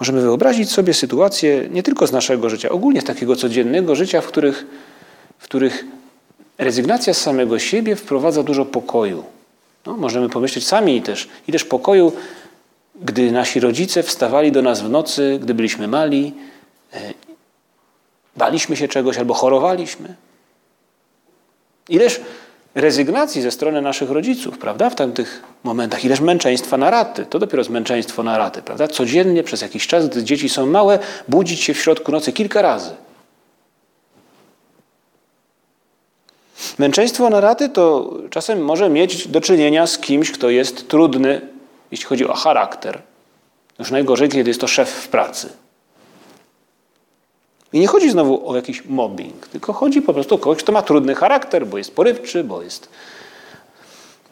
Możemy 0.00 0.20
wyobrazić 0.20 0.70
sobie 0.70 0.94
sytuację 0.94 1.68
nie 1.70 1.82
tylko 1.82 2.06
z 2.06 2.12
naszego 2.12 2.50
życia, 2.50 2.68
ogólnie 2.68 3.00
z 3.00 3.04
takiego 3.04 3.36
codziennego 3.36 3.94
życia, 3.94 4.20
w 4.20 4.26
których, 4.26 4.66
w 5.38 5.44
których 5.44 5.84
rezygnacja 6.58 7.14
z 7.14 7.20
samego 7.20 7.58
siebie 7.58 7.96
wprowadza 7.96 8.42
dużo 8.42 8.64
pokoju, 8.64 9.24
no, 9.86 9.96
możemy 9.96 10.28
pomyśleć 10.28 10.66
sami 10.66 11.02
też, 11.02 11.28
i 11.48 11.52
też 11.52 11.64
pokoju, 11.64 12.12
gdy 13.02 13.32
nasi 13.32 13.60
rodzice 13.60 14.02
wstawali 14.02 14.52
do 14.52 14.62
nas 14.62 14.80
w 14.80 14.90
nocy, 14.90 15.38
gdy 15.42 15.54
byliśmy 15.54 15.88
mali, 15.88 16.34
e, 16.92 17.14
baliśmy 18.36 18.76
się 18.76 18.88
czegoś 18.88 19.18
albo 19.18 19.34
chorowaliśmy. 19.34 20.14
Ileż 21.88 22.20
rezygnacji 22.74 23.42
ze 23.42 23.50
strony 23.50 23.82
naszych 23.82 24.10
rodziców, 24.10 24.58
prawda, 24.58 24.90
w 24.90 24.94
tamtych 24.94 25.42
momentach, 25.64 26.04
ileż 26.04 26.20
męczeństwa 26.20 26.76
na 26.76 26.90
raty. 26.90 27.26
To 27.26 27.38
dopiero 27.38 27.60
jest 27.60 27.70
męczeństwo 27.70 28.22
na 28.22 28.38
raty, 28.38 28.62
prawda? 28.62 28.88
Codziennie 28.88 29.42
przez 29.42 29.62
jakiś 29.62 29.86
czas, 29.86 30.08
gdy 30.08 30.24
dzieci 30.24 30.48
są 30.48 30.66
małe, 30.66 30.98
budzić 31.28 31.60
się 31.60 31.74
w 31.74 31.78
środku 31.78 32.12
nocy 32.12 32.32
kilka 32.32 32.62
razy. 32.62 32.90
Męczeństwo 36.78 37.30
na 37.30 37.40
raty 37.40 37.68
to 37.68 38.14
czasem 38.30 38.64
może 38.64 38.88
mieć 38.88 39.28
do 39.28 39.40
czynienia 39.40 39.86
z 39.86 39.98
kimś, 39.98 40.30
kto 40.30 40.50
jest 40.50 40.88
trudny, 40.88 41.40
jeśli 41.90 42.06
chodzi 42.06 42.26
o 42.26 42.34
charakter. 42.34 43.02
Już 43.78 43.90
najgorzej, 43.90 44.28
kiedy 44.28 44.50
jest 44.50 44.60
to 44.60 44.68
szef 44.68 44.90
w 44.90 45.08
pracy. 45.08 45.48
I 47.72 47.80
nie 47.80 47.86
chodzi 47.86 48.10
znowu 48.10 48.48
o 48.48 48.56
jakiś 48.56 48.84
mobbing, 48.84 49.46
tylko 49.46 49.72
chodzi 49.72 50.02
po 50.02 50.14
prostu 50.14 50.34
o 50.34 50.38
kogoś, 50.38 50.58
kto 50.58 50.72
ma 50.72 50.82
trudny 50.82 51.14
charakter, 51.14 51.66
bo 51.66 51.78
jest 51.78 51.94
porywczy, 51.94 52.44
bo 52.44 52.62
jest 52.62 52.88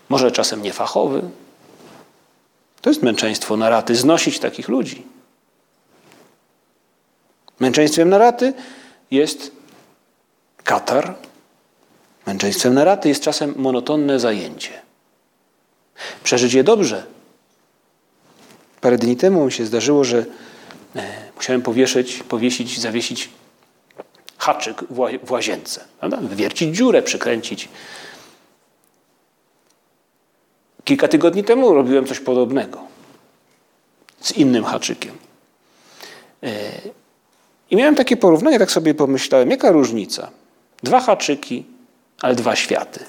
może 0.09 0.33
czasem 0.33 0.63
niefachowy. 0.63 1.23
To 2.81 2.91
jest 2.91 3.03
męczeństwo 3.03 3.57
na 3.57 3.71
raty, 3.71 3.97
znosić 3.97 4.39
takich 4.39 4.69
ludzi. 4.69 5.07
Męczeństwem 7.61 8.09
na 8.09 8.19
raty 8.19 8.53
jest 9.11 9.53
katar, 10.65 11.15
Męczeństwem 12.27 12.75
na 12.75 12.85
raty 12.85 13.09
jest 13.09 13.23
czasem 13.23 13.55
monotonne 13.57 14.21
zajęcie. 14.21 14.71
Przeżyć 16.25 16.53
je 16.53 16.65
dobrze. 16.65 17.07
Parę 18.81 18.99
dni 18.99 19.17
temu 19.17 19.45
mi 19.45 19.53
się 19.53 19.67
zdarzyło, 19.67 20.05
że 20.05 20.25
Musiałem 21.37 21.63
powieszyć, 21.63 22.23
powiesić, 22.23 22.81
zawiesić 22.81 23.31
haczyk 24.39 24.85
w 25.23 25.31
łazience. 25.31 25.85
Prawda? 25.99 26.17
Wywiercić 26.17 26.77
dziurę, 26.77 27.03
przykręcić. 27.03 27.69
Kilka 30.85 31.09
tygodni 31.09 31.45
temu 31.45 31.75
robiłem 31.75 32.07
coś 32.07 32.21
podobnego 32.21 32.81
z 34.21 34.33
innym 34.33 34.65
haczykiem. 34.65 35.15
E, 36.43 36.73
I 37.71 37.77
miałem 37.77 37.95
takie 37.95 38.17
porównanie, 38.17 38.59
tak 38.59 38.71
sobie 38.71 38.95
pomyślałem, 38.95 39.51
jaka 39.51 39.71
różnica? 39.71 40.31
Dwa 40.83 41.01
haczyki, 41.01 41.65
ale 42.21 42.35
dwa 42.35 42.57
światy. 42.57 43.05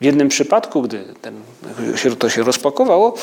W 0.00 0.04
jednym 0.04 0.28
przypadku, 0.28 0.82
gdy 0.82 1.14
ten, 1.22 1.42
to 2.18 2.30
się 2.30 2.42
rozpakowało, 2.42 3.14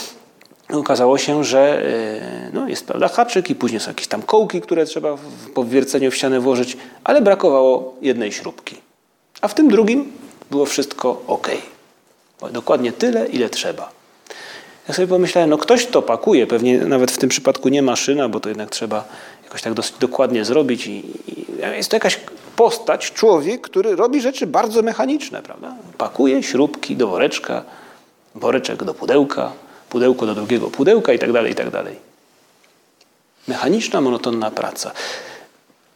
okazało 0.69 1.17
się, 1.17 1.43
że 1.43 1.85
e, 1.85 2.51
no, 2.53 2.69
jest 2.69 2.85
prawda, 2.85 3.07
haczyk 3.07 3.49
i 3.49 3.55
później 3.55 3.79
są 3.79 3.91
jakieś 3.91 4.07
tam 4.07 4.21
kołki, 4.21 4.61
które 4.61 4.85
trzeba 4.85 5.17
po 5.53 5.65
wierceniu 5.65 6.11
w 6.11 6.15
ścianę 6.15 6.39
włożyć, 6.39 6.77
ale 7.03 7.21
brakowało 7.21 7.95
jednej 8.01 8.31
śrubki. 8.31 8.75
A 9.41 9.47
w 9.47 9.53
tym 9.53 9.67
drugim 9.67 10.11
było 10.51 10.65
wszystko 10.65 11.21
ok. 11.27 11.47
Dokładnie 12.51 12.91
tyle, 12.91 13.27
ile 13.27 13.49
trzeba. 13.49 13.91
Ja 14.87 14.93
sobie 14.93 15.07
pomyślałem, 15.07 15.49
no 15.49 15.57
ktoś 15.57 15.85
to 15.85 16.01
pakuje, 16.01 16.47
pewnie 16.47 16.77
nawet 16.77 17.11
w 17.11 17.17
tym 17.17 17.29
przypadku 17.29 17.69
nie 17.69 17.81
maszyna, 17.81 18.29
bo 18.29 18.39
to 18.39 18.49
jednak 18.49 18.69
trzeba 18.69 19.05
jakoś 19.43 19.61
tak 19.61 19.73
dosyć 19.73 19.95
dokładnie 19.99 20.45
zrobić. 20.45 20.87
I, 20.87 21.03
i 21.27 21.45
jest 21.75 21.89
to 21.89 21.95
jakaś 21.95 22.19
postać, 22.55 23.11
człowiek, 23.11 23.61
który 23.61 23.95
robi 23.95 24.21
rzeczy 24.21 24.47
bardzo 24.47 24.81
mechaniczne, 24.81 25.41
prawda? 25.41 25.75
Pakuje 25.97 26.43
śrubki 26.43 26.95
do 26.95 27.07
woreczka, 27.07 27.63
woreczek 28.35 28.83
do 28.83 28.93
pudełka, 28.93 29.51
pudełko 29.89 30.25
do 30.25 30.35
drugiego 30.35 30.69
pudełka 30.69 31.13
i 31.13 31.19
tak 31.19 31.31
dalej, 31.31 31.51
i 31.51 31.55
tak 31.55 31.69
dalej. 31.69 31.95
Mechaniczna, 33.47 34.01
monotonna 34.01 34.51
praca. 34.51 34.91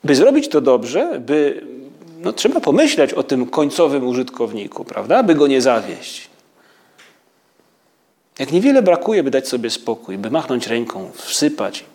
By 0.04 0.16
zrobić 0.16 0.50
to 0.50 0.62
dobrze, 0.62 1.20
by, 1.20 1.66
no, 2.20 2.34
trzeba 2.34 2.60
pomyśleć 2.60 3.14
o 3.14 3.24
tym 3.24 3.46
końcowym 3.46 4.08
użytkowniku, 4.08 4.86
prawda? 4.86 5.24
By 5.24 5.36
go 5.36 5.48
nie 5.48 5.62
zawieść. 5.62 6.30
Jak 8.40 8.52
niewiele 8.52 8.82
brakuje, 8.82 9.24
by 9.24 9.32
dać 9.32 9.48
sobie 9.48 9.70
spokój, 9.70 10.18
by 10.18 10.32
machnąć 10.32 10.68
ręką, 10.68 11.12
wsypać. 11.14 11.86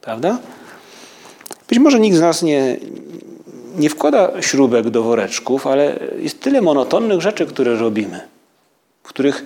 Prawda? 0.00 0.38
Być 1.68 1.78
może 1.78 2.00
nikt 2.00 2.16
z 2.16 2.20
nas 2.20 2.42
nie, 2.42 2.76
nie 3.78 3.90
wkłada 3.90 4.42
śrubek 4.42 4.90
do 4.90 5.02
woreczków, 5.02 5.66
ale 5.66 5.98
jest 6.18 6.40
tyle 6.40 6.62
monotonnych 6.62 7.20
rzeczy, 7.20 7.46
które 7.46 7.76
robimy, 7.76 8.20
w 9.02 9.08
których 9.08 9.44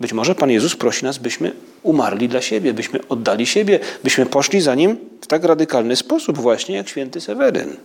być 0.00 0.12
może 0.12 0.34
Pan 0.34 0.50
Jezus 0.50 0.76
prosi 0.76 1.04
nas, 1.04 1.18
byśmy 1.18 1.52
umarli 1.82 2.28
dla 2.28 2.42
siebie, 2.42 2.74
byśmy 2.74 3.08
oddali 3.08 3.46
siebie, 3.46 3.80
byśmy 4.04 4.26
poszli 4.26 4.60
za 4.60 4.74
Nim 4.74 4.96
w 5.20 5.26
tak 5.26 5.44
radykalny 5.44 5.96
sposób, 5.96 6.38
właśnie 6.38 6.76
jak 6.76 6.88
święty 6.88 7.20
Seweryn. 7.20 7.76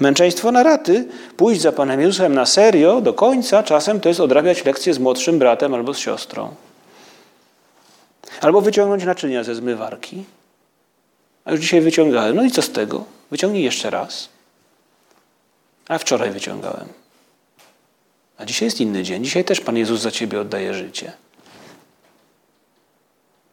Męczeństwo 0.00 0.52
na 0.52 0.62
raty, 0.62 1.04
pójść 1.36 1.60
za 1.60 1.72
Panem 1.72 2.00
Jezusem 2.00 2.34
na 2.34 2.46
serio, 2.46 3.00
do 3.00 3.14
końca, 3.14 3.62
czasem 3.62 4.00
to 4.00 4.08
jest 4.08 4.20
odrabiać 4.20 4.64
lekcje 4.64 4.94
z 4.94 4.98
młodszym 4.98 5.38
bratem 5.38 5.74
albo 5.74 5.94
z 5.94 5.98
siostrą. 5.98 6.54
Albo 8.40 8.60
wyciągnąć 8.60 9.04
naczynia 9.04 9.44
ze 9.44 9.54
zmywarki. 9.54 10.24
A 11.44 11.50
już 11.52 11.60
dzisiaj 11.60 11.80
wyciągałem. 11.80 12.36
No 12.36 12.42
i 12.42 12.50
co 12.50 12.62
z 12.62 12.70
tego? 12.70 13.04
Wyciągnij 13.30 13.64
jeszcze 13.64 13.90
raz. 13.90 14.28
A 15.88 15.98
wczoraj 15.98 16.30
wyciągałem. 16.30 17.01
A 18.42 18.44
dzisiaj 18.44 18.66
jest 18.66 18.80
inny 18.80 19.02
dzień. 19.02 19.24
Dzisiaj 19.24 19.44
też 19.44 19.60
Pan 19.60 19.76
Jezus 19.76 20.00
za 20.00 20.10
ciebie 20.10 20.40
oddaje 20.40 20.74
życie. 20.74 21.12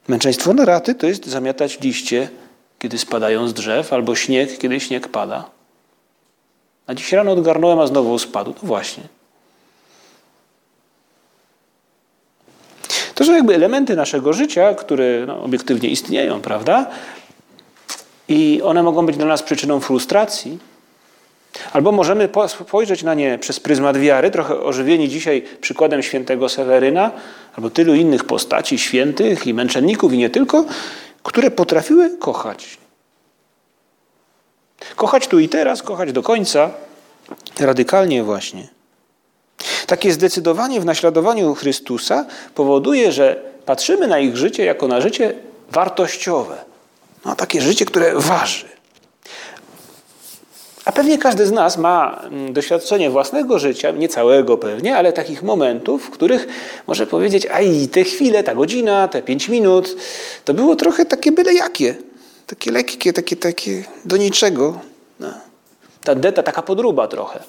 Męczeństwo 0.07 0.53
na 0.53 0.65
raty 0.65 0.95
to 0.95 1.07
jest 1.07 1.25
zamiatać 1.25 1.79
liście, 1.79 2.29
kiedy 2.79 2.97
spadają 2.97 3.47
z 3.47 3.53
drzew, 3.53 3.93
albo 3.93 4.15
śnieg, 4.15 4.57
kiedy 4.57 4.79
śnieg 4.79 5.07
pada. 5.07 5.49
A 6.87 6.93
dziś 6.93 7.11
rano 7.11 7.31
odgarnąłem, 7.31 7.79
a 7.79 7.87
znowu 7.87 8.19
spadł. 8.19 8.53
No 8.61 8.67
właśnie. 8.67 9.03
To 13.15 13.25
są 13.25 13.33
jakby 13.33 13.55
elementy 13.55 13.95
naszego 13.95 14.33
życia, 14.33 14.73
które 14.73 15.25
no, 15.27 15.43
obiektywnie 15.43 15.89
istnieją, 15.89 16.41
prawda? 16.41 16.87
I 18.27 18.61
one 18.63 18.83
mogą 18.83 19.05
być 19.05 19.17
dla 19.17 19.25
nas 19.25 19.43
przyczyną 19.43 19.79
frustracji. 19.79 20.68
Albo 21.73 21.91
możemy 21.91 22.29
spojrzeć 22.47 23.03
na 23.03 23.13
nie 23.13 23.37
przez 23.37 23.59
pryzmat 23.59 23.97
wiary, 23.97 24.31
trochę 24.31 24.59
ożywieni 24.59 25.09
dzisiaj 25.09 25.43
przykładem 25.61 26.03
świętego 26.03 26.49
Seweryna, 26.49 27.11
albo 27.55 27.69
tylu 27.69 27.95
innych 27.95 28.23
postaci 28.23 28.79
świętych 28.79 29.47
i 29.47 29.53
męczenników 29.53 30.13
i 30.13 30.17
nie 30.17 30.29
tylko, 30.29 30.65
które 31.23 31.51
potrafiły 31.51 32.17
kochać. 32.17 32.77
Kochać 34.95 35.27
tu 35.27 35.39
i 35.39 35.49
teraz, 35.49 35.83
kochać 35.83 36.11
do 36.11 36.23
końca, 36.23 36.71
radykalnie 37.59 38.23
właśnie. 38.23 38.67
Takie 39.87 40.13
zdecydowanie 40.13 40.81
w 40.81 40.85
naśladowaniu 40.85 41.55
Chrystusa 41.55 42.25
powoduje, 42.55 43.11
że 43.11 43.41
patrzymy 43.65 44.07
na 44.07 44.19
ich 44.19 44.37
życie 44.37 44.65
jako 44.65 44.87
na 44.87 45.01
życie 45.01 45.33
wartościowe. 45.71 46.57
No, 47.25 47.35
takie 47.35 47.61
życie, 47.61 47.85
które 47.85 48.13
waży. 48.15 48.78
A 50.89 50.91
pewnie 50.91 51.17
każdy 51.17 51.45
z 51.45 51.51
nas 51.51 51.77
ma 51.77 52.21
mm, 52.23 52.53
doświadczenie 52.53 53.09
własnego 53.09 53.59
życia, 53.59 53.91
nie 53.91 54.09
całego 54.09 54.57
pewnie, 54.57 54.97
ale 54.97 55.13
takich 55.13 55.43
momentów, 55.43 56.05
w 56.05 56.09
których 56.09 56.47
może 56.87 57.07
powiedzieć, 57.07 57.45
aj, 57.45 57.87
te 57.87 58.03
chwile, 58.03 58.43
ta 58.43 58.55
godzina, 58.55 59.07
te 59.07 59.21
pięć 59.21 59.49
minut, 59.49 59.95
to 60.45 60.53
było 60.53 60.75
trochę 60.75 61.05
takie 61.05 61.31
byle 61.31 61.53
jakie. 61.53 61.95
Takie 62.47 62.71
lekkie, 62.71 63.13
takie, 63.13 63.35
takie 63.35 63.83
do 64.05 64.17
niczego. 64.17 64.79
No. 65.19 65.33
Ta 66.03 66.15
deta, 66.15 66.43
taka 66.43 66.61
podruba 66.61 67.07
trochę. 67.07 67.43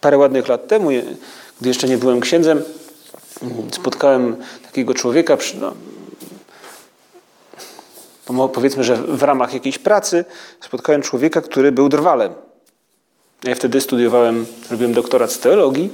Parę 0.00 0.18
ładnych 0.18 0.48
lat 0.48 0.68
temu, 0.68 0.88
gdy 1.60 1.68
jeszcze 1.68 1.88
nie 1.88 1.98
byłem 1.98 2.20
księdzem, 2.20 2.62
spotkałem 3.72 4.36
takiego 4.62 4.94
człowieka, 4.94 5.36
no, 5.60 5.74
powiedzmy, 8.52 8.84
że 8.84 8.96
w 8.96 9.22
ramach 9.22 9.54
jakiejś 9.54 9.78
pracy 9.78 10.24
spotkałem 10.60 11.02
człowieka, 11.02 11.40
który 11.40 11.72
był 11.72 11.88
drwalem. 11.88 12.32
Ja 13.44 13.54
wtedy 13.54 13.80
studiowałem, 13.80 14.46
robiłem 14.70 14.92
doktorat 14.92 15.32
z 15.32 15.38
teologii 15.38 15.90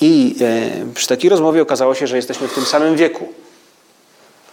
i 0.00 0.36
e, 0.40 0.70
przy 0.94 1.08
takiej 1.08 1.30
rozmowie 1.30 1.62
okazało 1.62 1.94
się, 1.94 2.06
że 2.06 2.16
jesteśmy 2.16 2.48
w 2.48 2.54
tym 2.54 2.64
samym 2.64 2.96
wieku. 2.96 3.28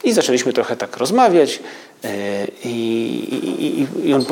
I 0.03 0.13
zaczęliśmy 0.13 0.53
trochę 0.53 0.77
tak 0.77 0.97
rozmawiać 0.97 1.59
e, 2.03 2.47
i, 2.65 2.69
i, 3.71 4.07
i 4.09 4.13
on 4.13 4.25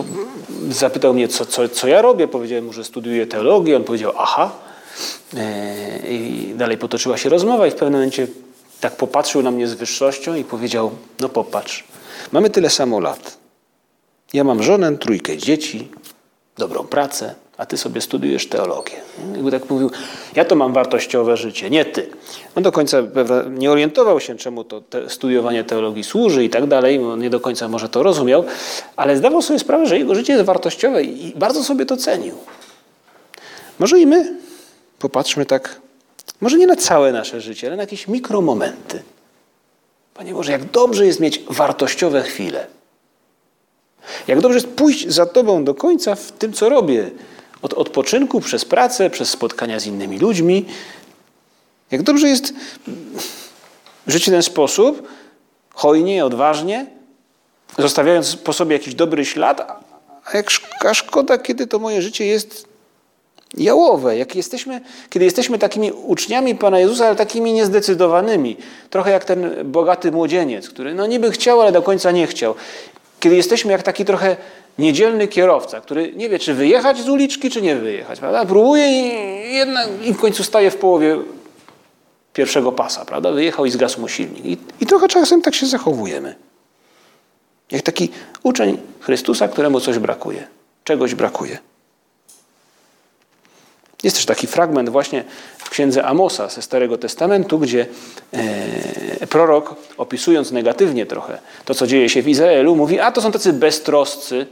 zapytał 0.70 1.14
mnie, 1.14 1.28
co, 1.28 1.46
co, 1.46 1.70
co 1.70 1.88
ja 1.88 2.02
robię. 2.02 2.28
Powiedziałem 2.28 2.66
mu, 2.66 2.74
że 2.74 2.84
studiuję 2.84 3.28
teologię. 3.28 3.76
On 3.76 3.84
powiedział, 3.84 4.14
aha. 4.18 4.52
E, 5.38 6.10
I 6.10 6.54
dalej 6.56 6.78
potoczyła 6.78 7.18
się 7.18 7.30
rozmowa 7.30 7.68
i 7.68 7.72
w 7.72 7.76
pewnym 7.76 7.94
momencie 7.94 8.28
tak 8.82 8.96
popatrzył 8.96 9.42
na 9.42 9.52
mnie 9.52 9.68
z 9.68 9.74
wyższością 9.74 10.36
i 10.36 10.44
powiedział, 10.44 10.92
no 11.20 11.30
popatrz, 11.30 11.84
mamy 12.32 12.50
tyle 12.50 12.70
samo 12.70 13.00
lat. 13.00 13.38
Ja 14.34 14.44
mam 14.44 14.64
żonę, 14.64 14.98
trójkę 14.98 15.38
dzieci, 15.38 15.88
dobrą 16.58 16.84
pracę, 16.84 17.36
a 17.58 17.66
ty 17.66 17.78
sobie 17.78 18.02
studiujesz 18.02 18.48
teologię. 18.48 18.96
Jakby 19.34 19.52
tak 19.52 19.70
mówił, 19.70 19.92
ja 20.36 20.46
to 20.46 20.56
mam 20.56 20.74
wartościowe 20.74 21.38
życie, 21.38 21.70
nie 21.70 21.86
ty. 21.86 22.10
On 22.56 22.64
do 22.64 22.72
końca 22.72 22.98
nie 23.50 23.72
orientował 23.72 24.20
się, 24.20 24.38
czemu 24.38 24.64
to 24.64 24.82
te 24.82 25.10
studiowanie 25.10 25.64
teologii 25.64 26.04
służy 26.04 26.44
i 26.44 26.50
tak 26.50 26.68
dalej, 26.68 27.00
nie 27.18 27.30
do 27.30 27.40
końca 27.40 27.68
może 27.68 27.90
to 27.90 28.04
rozumiał, 28.04 28.44
ale 28.96 29.18
zdawał 29.18 29.42
sobie 29.42 29.60
sprawę, 29.60 29.86
że 29.86 29.98
jego 29.98 30.16
życie 30.16 30.34
jest 30.34 30.46
wartościowe 30.46 31.04
i 31.04 31.34
bardzo 31.36 31.64
sobie 31.64 31.86
to 31.86 31.98
cenił. 31.98 32.36
Może 33.80 34.00
i 34.00 34.08
my 34.08 34.38
popatrzmy 35.00 35.46
tak, 35.46 35.82
może 36.42 36.58
nie 36.58 36.68
na 36.68 36.76
całe 36.76 37.12
nasze 37.12 37.42
życie, 37.42 37.68
ale 37.68 37.76
na 37.76 37.84
jakieś 37.84 38.08
mikromomenty. 38.08 39.04
Panie 40.20 40.34
Boże, 40.34 40.52
jak 40.52 40.66
dobrze 40.66 41.06
jest 41.06 41.20
mieć 41.20 41.42
wartościowe 41.50 42.24
chwile. 42.24 42.68
Jak 44.28 44.42
dobrze 44.42 44.58
jest 44.58 44.70
pójść 44.70 45.08
za 45.08 45.26
Tobą 45.26 45.64
do 45.64 45.76
końca 45.76 46.16
w 46.16 46.32
tym, 46.32 46.54
co 46.54 46.70
robię, 46.70 47.12
od 47.62 47.74
odpoczynku, 47.74 48.42
przez 48.42 48.66
pracę, 48.66 49.10
przez 49.10 49.30
spotkania 49.30 49.80
z 49.80 49.86
innymi 49.86 50.20
ludźmi. 50.20 50.66
Jak 51.92 52.04
dobrze 52.04 52.30
jest 52.30 52.54
żyć 54.08 54.24
w 54.24 54.30
ten 54.30 54.44
sposób, 54.44 55.08
hojnie, 55.74 56.26
odważnie, 56.26 56.86
zostawiając 57.78 58.36
po 58.36 58.54
sobie 58.54 58.74
jakiś 58.74 58.96
dobry 58.96 59.26
ślad, 59.26 59.62
a 60.26 60.38
jak 60.38 60.52
szkoda, 60.94 61.38
kiedy 61.38 61.68
to 61.68 61.80
moje 61.80 62.02
życie 62.02 62.26
jest 62.26 62.69
jałowe, 63.58 64.18
jak 64.18 64.36
jesteśmy, 64.36 64.82
kiedy 65.10 65.26
jesteśmy 65.26 65.60
takimi 65.60 65.92
uczniami 65.92 66.56
Pana 66.56 66.80
Jezusa, 66.80 67.08
ale 67.08 67.16
takimi 67.16 67.54
niezdecydowanymi. 67.54 68.58
Trochę 68.90 69.12
jak 69.12 69.26
ten 69.26 69.56
bogaty 69.66 70.12
młodzieniec, 70.12 70.70
który 70.70 70.94
no 70.94 71.08
niby 71.08 71.32
chciał, 71.32 71.62
ale 71.62 71.72
do 71.72 71.82
końca 71.82 72.12
nie 72.12 72.28
chciał. 72.28 72.56
Kiedy 73.20 73.36
jesteśmy 73.36 73.72
jak 73.72 73.84
taki 73.84 74.06
trochę 74.06 74.38
niedzielny 74.80 75.28
kierowca, 75.28 75.82
który 75.82 76.14
nie 76.16 76.30
wie, 76.30 76.40
czy 76.40 76.54
wyjechać 76.54 76.98
z 76.98 77.10
uliczki, 77.10 77.50
czy 77.50 77.62
nie 77.62 77.76
wyjechać. 77.76 78.20
Prawda? 78.20 78.46
Próbuje 78.46 78.90
i, 78.90 79.54
jednak, 79.54 79.88
i 80.06 80.14
w 80.14 80.18
końcu 80.18 80.44
staje 80.44 80.72
w 80.72 80.78
połowie 80.78 81.18
pierwszego 82.34 82.72
pasa, 82.72 83.06
prawda? 83.06 83.32
Wyjechał 83.32 83.66
i 83.66 83.72
zgasł 83.72 84.02
mu 84.02 84.08
silnik. 84.08 84.46
I, 84.46 84.58
I 84.82 84.86
trochę 84.86 85.08
czasem 85.08 85.42
tak 85.42 85.56
się 85.56 85.66
zachowujemy. 85.66 86.36
Jak 87.72 87.82
taki 87.82 88.10
uczeń 88.44 88.78
Chrystusa, 89.00 89.48
któremu 89.48 89.80
coś 89.80 90.00
brakuje, 90.00 90.48
czegoś 90.84 91.16
brakuje. 91.16 91.58
Jest 94.04 94.16
też 94.16 94.26
taki 94.26 94.48
fragment 94.48 94.90
właśnie 94.90 95.24
w 95.58 95.70
księdze 95.70 96.04
Amosa 96.04 96.50
ze 96.50 96.62
Starego 96.62 96.98
Testamentu, 96.98 97.60
gdzie 97.60 97.86
e, 98.34 99.28
prorok, 99.28 99.76
opisując 99.98 100.52
negatywnie 100.52 101.06
trochę 101.06 101.38
to, 101.66 101.76
co 101.76 101.88
dzieje 101.88 102.10
się 102.10 102.22
w 102.22 102.28
Izraelu, 102.28 102.76
mówi, 102.76 103.00
a 103.00 103.12
to 103.12 103.22
są 103.22 103.32
tacy 103.32 103.54
beztroscy, 103.54 104.48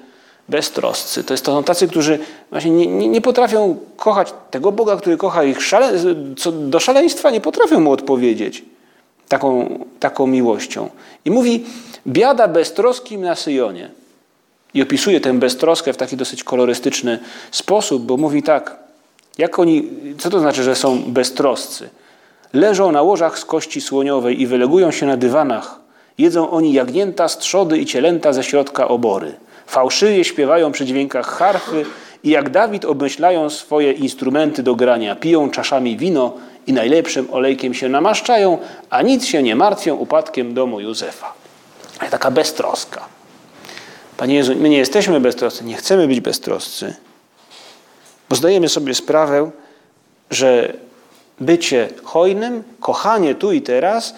beztroscy. 0.49 1.23
To, 1.23 1.33
jest, 1.33 1.45
to 1.45 1.51
są 1.51 1.63
tacy, 1.63 1.87
którzy 1.87 2.19
właśnie 2.51 2.71
nie, 2.71 2.87
nie, 2.87 3.07
nie 3.07 3.21
potrafią 3.21 3.77
kochać 3.97 4.33
tego 4.51 4.71
Boga, 4.71 4.97
który 4.97 5.17
kocha 5.17 5.43
ich 5.43 5.63
szale, 5.63 5.91
co 6.37 6.51
do 6.51 6.79
szaleństwa, 6.79 7.29
nie 7.29 7.41
potrafią 7.41 7.79
mu 7.79 7.91
odpowiedzieć 7.91 8.65
taką, 9.27 9.79
taką 9.99 10.27
miłością. 10.27 10.89
I 11.25 11.31
mówi, 11.31 11.65
biada 12.07 12.47
beztroskim 12.47 13.21
na 13.21 13.35
Syjonie. 13.35 13.89
I 14.73 14.81
opisuje 14.81 15.21
tę 15.21 15.33
beztroskę 15.33 15.93
w 15.93 15.97
taki 15.97 16.17
dosyć 16.17 16.43
kolorystyczny 16.43 17.19
sposób, 17.51 18.03
bo 18.03 18.17
mówi 18.17 18.43
tak, 18.43 18.86
jak 19.37 19.59
oni, 19.59 19.89
co 20.17 20.29
to 20.29 20.39
znaczy, 20.39 20.63
że 20.63 20.75
są 20.75 21.03
beztroscy? 21.07 21.89
Leżą 22.53 22.91
na 22.91 23.01
łożach 23.01 23.39
z 23.39 23.45
kości 23.45 23.81
słoniowej 23.81 24.41
i 24.41 24.47
wylegują 24.47 24.91
się 24.91 25.05
na 25.05 25.17
dywanach. 25.17 25.79
Jedzą 26.17 26.49
oni 26.49 26.73
jagnięta, 26.73 27.27
strzody 27.27 27.77
i 27.77 27.85
cielęta 27.85 28.33
ze 28.33 28.43
środka 28.43 28.87
obory. 28.87 29.33
Fałszywie 29.67 30.23
śpiewają 30.23 30.71
przy 30.71 30.85
dźwiękach 30.85 31.27
harfy 31.27 31.85
i 32.23 32.29
jak 32.29 32.49
Dawid 32.49 32.85
obmyślają 32.85 33.49
swoje 33.49 33.91
instrumenty 33.91 34.63
do 34.63 34.75
grania. 34.75 35.15
Piją 35.15 35.49
czaszami 35.49 35.97
wino 35.97 36.33
i 36.67 36.73
najlepszym 36.73 37.27
olejkiem 37.31 37.73
się 37.73 37.89
namaszczają, 37.89 38.57
a 38.89 39.01
nic 39.01 39.25
się 39.25 39.43
nie 39.43 39.55
martwią 39.55 39.95
upadkiem 39.95 40.53
domu 40.53 40.79
Józefa. 40.79 41.33
Taka 42.11 42.31
beztroska. 42.31 43.05
Panie 44.17 44.35
Jezu, 44.35 44.53
my 44.55 44.69
nie 44.69 44.77
jesteśmy 44.77 45.19
beztroscy, 45.19 45.63
nie 45.63 45.75
chcemy 45.75 46.07
być 46.07 46.19
beztroscy. 46.19 46.95
Bo 48.29 48.35
zdajemy 48.35 48.69
sobie 48.69 48.95
sprawę, 48.95 49.51
że 50.31 50.73
bycie 51.39 51.89
hojnym, 52.03 52.63
kochanie 52.79 53.35
tu 53.35 53.51
i 53.51 53.61
teraz 53.61 54.13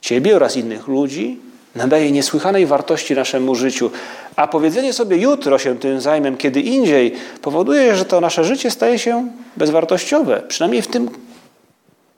Ciebie 0.00 0.36
oraz 0.36 0.56
innych 0.56 0.88
ludzi 0.88 1.38
nadaje 1.74 2.12
niesłychanej 2.12 2.66
wartości 2.66 3.14
naszemu 3.14 3.54
życiu. 3.54 3.90
A 4.36 4.48
powiedzenie 4.48 4.92
sobie 4.92 5.16
jutro 5.16 5.58
się 5.58 5.78
tym 5.78 6.00
zajmę, 6.00 6.36
kiedy 6.36 6.60
indziej, 6.60 7.14
powoduje, 7.42 7.96
że 7.96 8.04
to 8.04 8.20
nasze 8.20 8.44
życie 8.44 8.70
staje 8.70 8.98
się 8.98 9.28
bezwartościowe, 9.56 10.42
przynajmniej 10.48 10.82
w 10.82 10.86
tym 10.86 11.10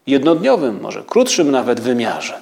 jednodniowym, 0.07 0.81
może 0.81 1.03
krótszym 1.07 1.51
nawet 1.51 1.81
wymiarze. 1.81 2.41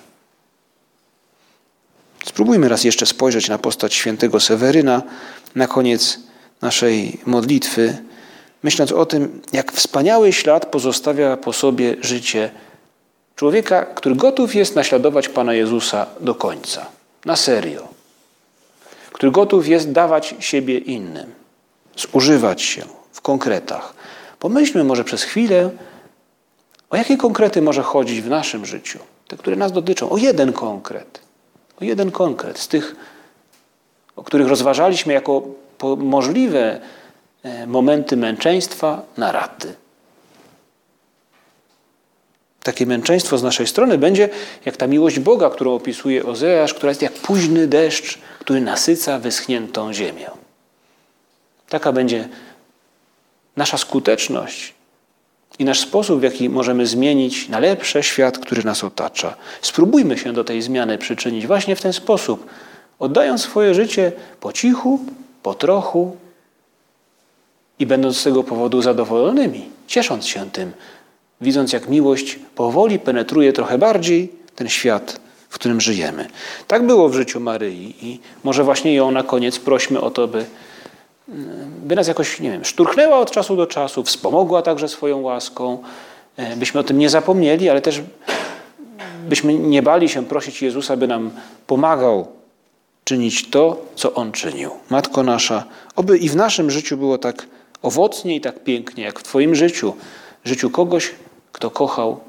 Spróbujmy 2.25 2.69
raz 2.69 2.85
jeszcze 2.85 3.07
spojrzeć 3.07 3.49
na 3.49 3.59
postać 3.59 3.95
świętego 3.95 4.41
Seweryna 4.41 5.03
na 5.55 5.67
koniec 5.67 6.19
naszej 6.63 7.21
modlitwy 7.27 7.99
myśląc 8.63 8.93
o 8.93 9.07
tym, 9.07 9.43
jak 9.53 9.73
wspaniały 9.73 10.33
ślad 10.33 10.67
pozostawia 10.67 11.37
po 11.37 11.53
sobie 11.53 11.97
życie 12.01 12.51
człowieka, 13.37 13.85
który 13.85 14.15
gotów 14.15 14.55
jest 14.55 14.77
naśladować 14.77 15.29
Pana 15.29 15.55
Jezusa 15.55 16.07
do 16.21 16.35
końca, 16.35 16.87
na 17.25 17.37
serio, 17.37 17.89
który 19.13 19.33
gotów 19.33 19.69
jest 19.69 19.93
dawać 19.93 20.35
siebie 20.39 20.79
innym, 20.79 21.33
zużywać 21.97 22.63
się 22.63 22.83
w 23.13 23.21
konkretach. 23.21 23.95
Pomyślmy 24.39 24.85
może 24.85 25.05
przez 25.05 25.23
chwilę, 25.23 25.71
o 26.91 26.97
jakie 26.97 27.17
konkrety 27.17 27.63
może 27.63 27.83
chodzić 27.83 28.21
w 28.21 28.29
naszym 28.29 28.67
życiu, 28.67 28.99
te, 29.29 29.37
które 29.37 29.57
nas 29.57 29.73
dotyczą, 29.73 30.11
o 30.11 30.17
jeden 30.17 30.53
konkret, 30.53 31.21
o 31.81 31.85
jeden 31.85 32.11
konkret 32.11 32.59
z 32.59 32.69
tych, 32.69 32.97
o 34.17 34.23
których 34.23 34.49
rozważaliśmy 34.49 35.13
jako 35.13 35.43
możliwe 35.97 36.81
momenty 37.67 38.17
męczeństwa 38.17 39.03
na 39.17 39.33
raty. 39.33 39.75
Takie 42.63 42.87
męczeństwo 42.87 43.39
z 43.39 43.43
naszej 43.43 43.67
strony 43.67 43.99
będzie 43.99 44.29
jak 44.65 44.77
ta 44.77 44.87
miłość 44.87 45.19
Boga, 45.19 45.51
którą 45.51 45.75
opisuje 45.75 46.27
Ozeasz, 46.27 46.75
która 46.75 46.91
jest 46.91 47.03
jak 47.03 47.13
późny 47.13 47.67
deszcz, 47.67 48.19
który 48.39 48.61
nasyca 48.61 49.19
wyschniętą 49.19 49.93
ziemię. 49.93 50.31
Taka 51.69 51.93
będzie 51.93 52.29
nasza 53.57 53.79
skuteczność 53.79 54.75
i 55.59 55.65
nasz 55.65 55.81
sposób, 55.81 56.21
w 56.21 56.23
jaki 56.23 56.49
możemy 56.49 56.87
zmienić 56.87 57.49
na 57.49 57.59
lepsze 57.59 58.03
świat, 58.03 58.39
który 58.39 58.65
nas 58.65 58.85
otacza. 58.85 59.35
Spróbujmy 59.63 60.19
się 60.19 60.33
do 60.33 60.45
tej 60.45 60.63
zmiany 60.63 60.99
przyczynić 60.99 61.47
właśnie 61.47 61.77
w 61.77 61.81
ten 61.81 61.93
sposób, 61.93 62.47
oddając 62.99 63.43
swoje 63.43 63.75
życie 63.75 64.13
po 64.41 64.53
cichu, 64.53 65.01
po 65.43 65.55
trochu, 65.55 66.17
i 67.81 67.87
będąc 67.87 68.17
z 68.17 68.23
tego 68.23 68.45
powodu 68.45 68.83
zadowolonymi, 68.83 69.69
ciesząc 69.87 70.27
się 70.27 70.51
tym, 70.51 70.73
widząc 71.41 71.73
jak 71.73 71.89
miłość 71.89 72.39
powoli 72.55 72.99
penetruje 72.99 73.53
trochę 73.53 73.79
bardziej 73.79 74.33
ten 74.57 74.69
świat, 74.69 75.21
w 75.49 75.55
którym 75.55 75.81
żyjemy. 75.81 76.27
Tak 76.67 76.87
było 76.87 77.09
w 77.09 77.15
życiu 77.15 77.41
Maryi 77.41 77.95
i 78.03 78.21
może 78.45 78.65
właśnie 78.65 78.95
ją 78.95 79.11
na 79.11 79.23
koniec 79.23 79.59
prośmy 79.59 80.01
o 80.01 80.11
to, 80.11 80.29
by, 80.29 80.45
by 81.83 81.97
nas 81.97 82.09
jakoś, 82.09 82.41
nie 82.41 82.51
wiem, 82.51 82.65
szturchnęła 82.65 83.19
od 83.19 83.31
czasu 83.31 83.57
do 83.57 83.67
czasu, 83.67 84.05
wspomogła 84.05 84.63
także 84.63 84.89
swoją 84.89 85.21
łaską, 85.21 85.83
e, 86.37 86.57
byśmy 86.57 86.81
o 86.81 86.83
tym 86.83 86.99
nie 86.99 87.11
zapomnieli, 87.11 87.69
ale 87.69 87.81
też 87.81 88.03
byśmy 89.29 89.55
nie 89.55 89.83
bali 89.83 90.09
się 90.09 90.25
prosić 90.25 90.63
Jezusa, 90.63 90.97
by 90.97 91.07
nam 91.07 91.31
pomagał 91.67 92.29
czynić 93.05 93.51
to, 93.51 93.83
co 93.95 94.15
On 94.15 94.33
czynił. 94.33 94.71
Matko 94.91 95.23
nasza, 95.23 95.65
oby 95.97 96.19
i 96.19 96.29
w 96.29 96.37
naszym 96.37 96.71
życiu 96.71 96.97
było 96.97 97.19
tak 97.19 97.47
owocnie 97.83 98.37
i 98.37 98.41
tak 98.41 98.65
pięknie, 98.65 99.05
jak 99.05 99.21
w 99.21 99.23
Twoim 99.23 99.55
życiu, 99.55 99.97
życiu 100.45 100.71
kogoś, 100.71 101.11
kto 101.53 101.71
kochał 101.71 102.21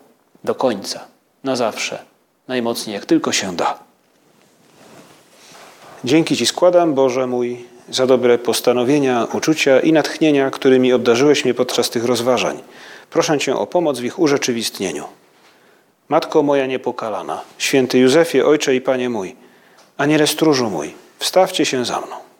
do 0.43 0.55
końca, 0.55 1.07
na 1.43 1.55
zawsze, 1.55 2.03
najmocniej 2.47 2.93
jak 2.93 3.05
tylko 3.05 3.31
się 3.31 3.55
da. 3.55 3.79
Dzięki 6.03 6.37
Ci 6.37 6.45
składam, 6.45 6.93
Boże 6.93 7.27
mój, 7.27 7.65
za 7.89 8.07
dobre 8.07 8.37
postanowienia, 8.37 9.27
uczucia 9.33 9.79
i 9.79 9.93
natchnienia, 9.93 10.51
którymi 10.51 10.93
obdarzyłeś 10.93 11.45
mnie 11.45 11.53
podczas 11.53 11.89
tych 11.89 12.05
rozważań. 12.05 12.59
Proszę 13.09 13.39
Cię 13.39 13.55
o 13.55 13.67
pomoc 13.67 13.99
w 13.99 14.03
ich 14.03 14.19
urzeczywistnieniu. 14.19 15.03
Matko 16.09 16.43
moja 16.43 16.65
niepokalana, 16.65 17.41
święty 17.57 17.99
Józefie, 17.99 18.41
Ojcze 18.41 18.75
i 18.75 18.81
Panie 18.81 19.09
mój, 19.09 19.35
aniele 19.97 20.27
stróżu 20.27 20.69
mój, 20.69 20.93
wstawcie 21.19 21.65
się 21.65 21.85
za 21.85 22.01
mną. 22.01 22.30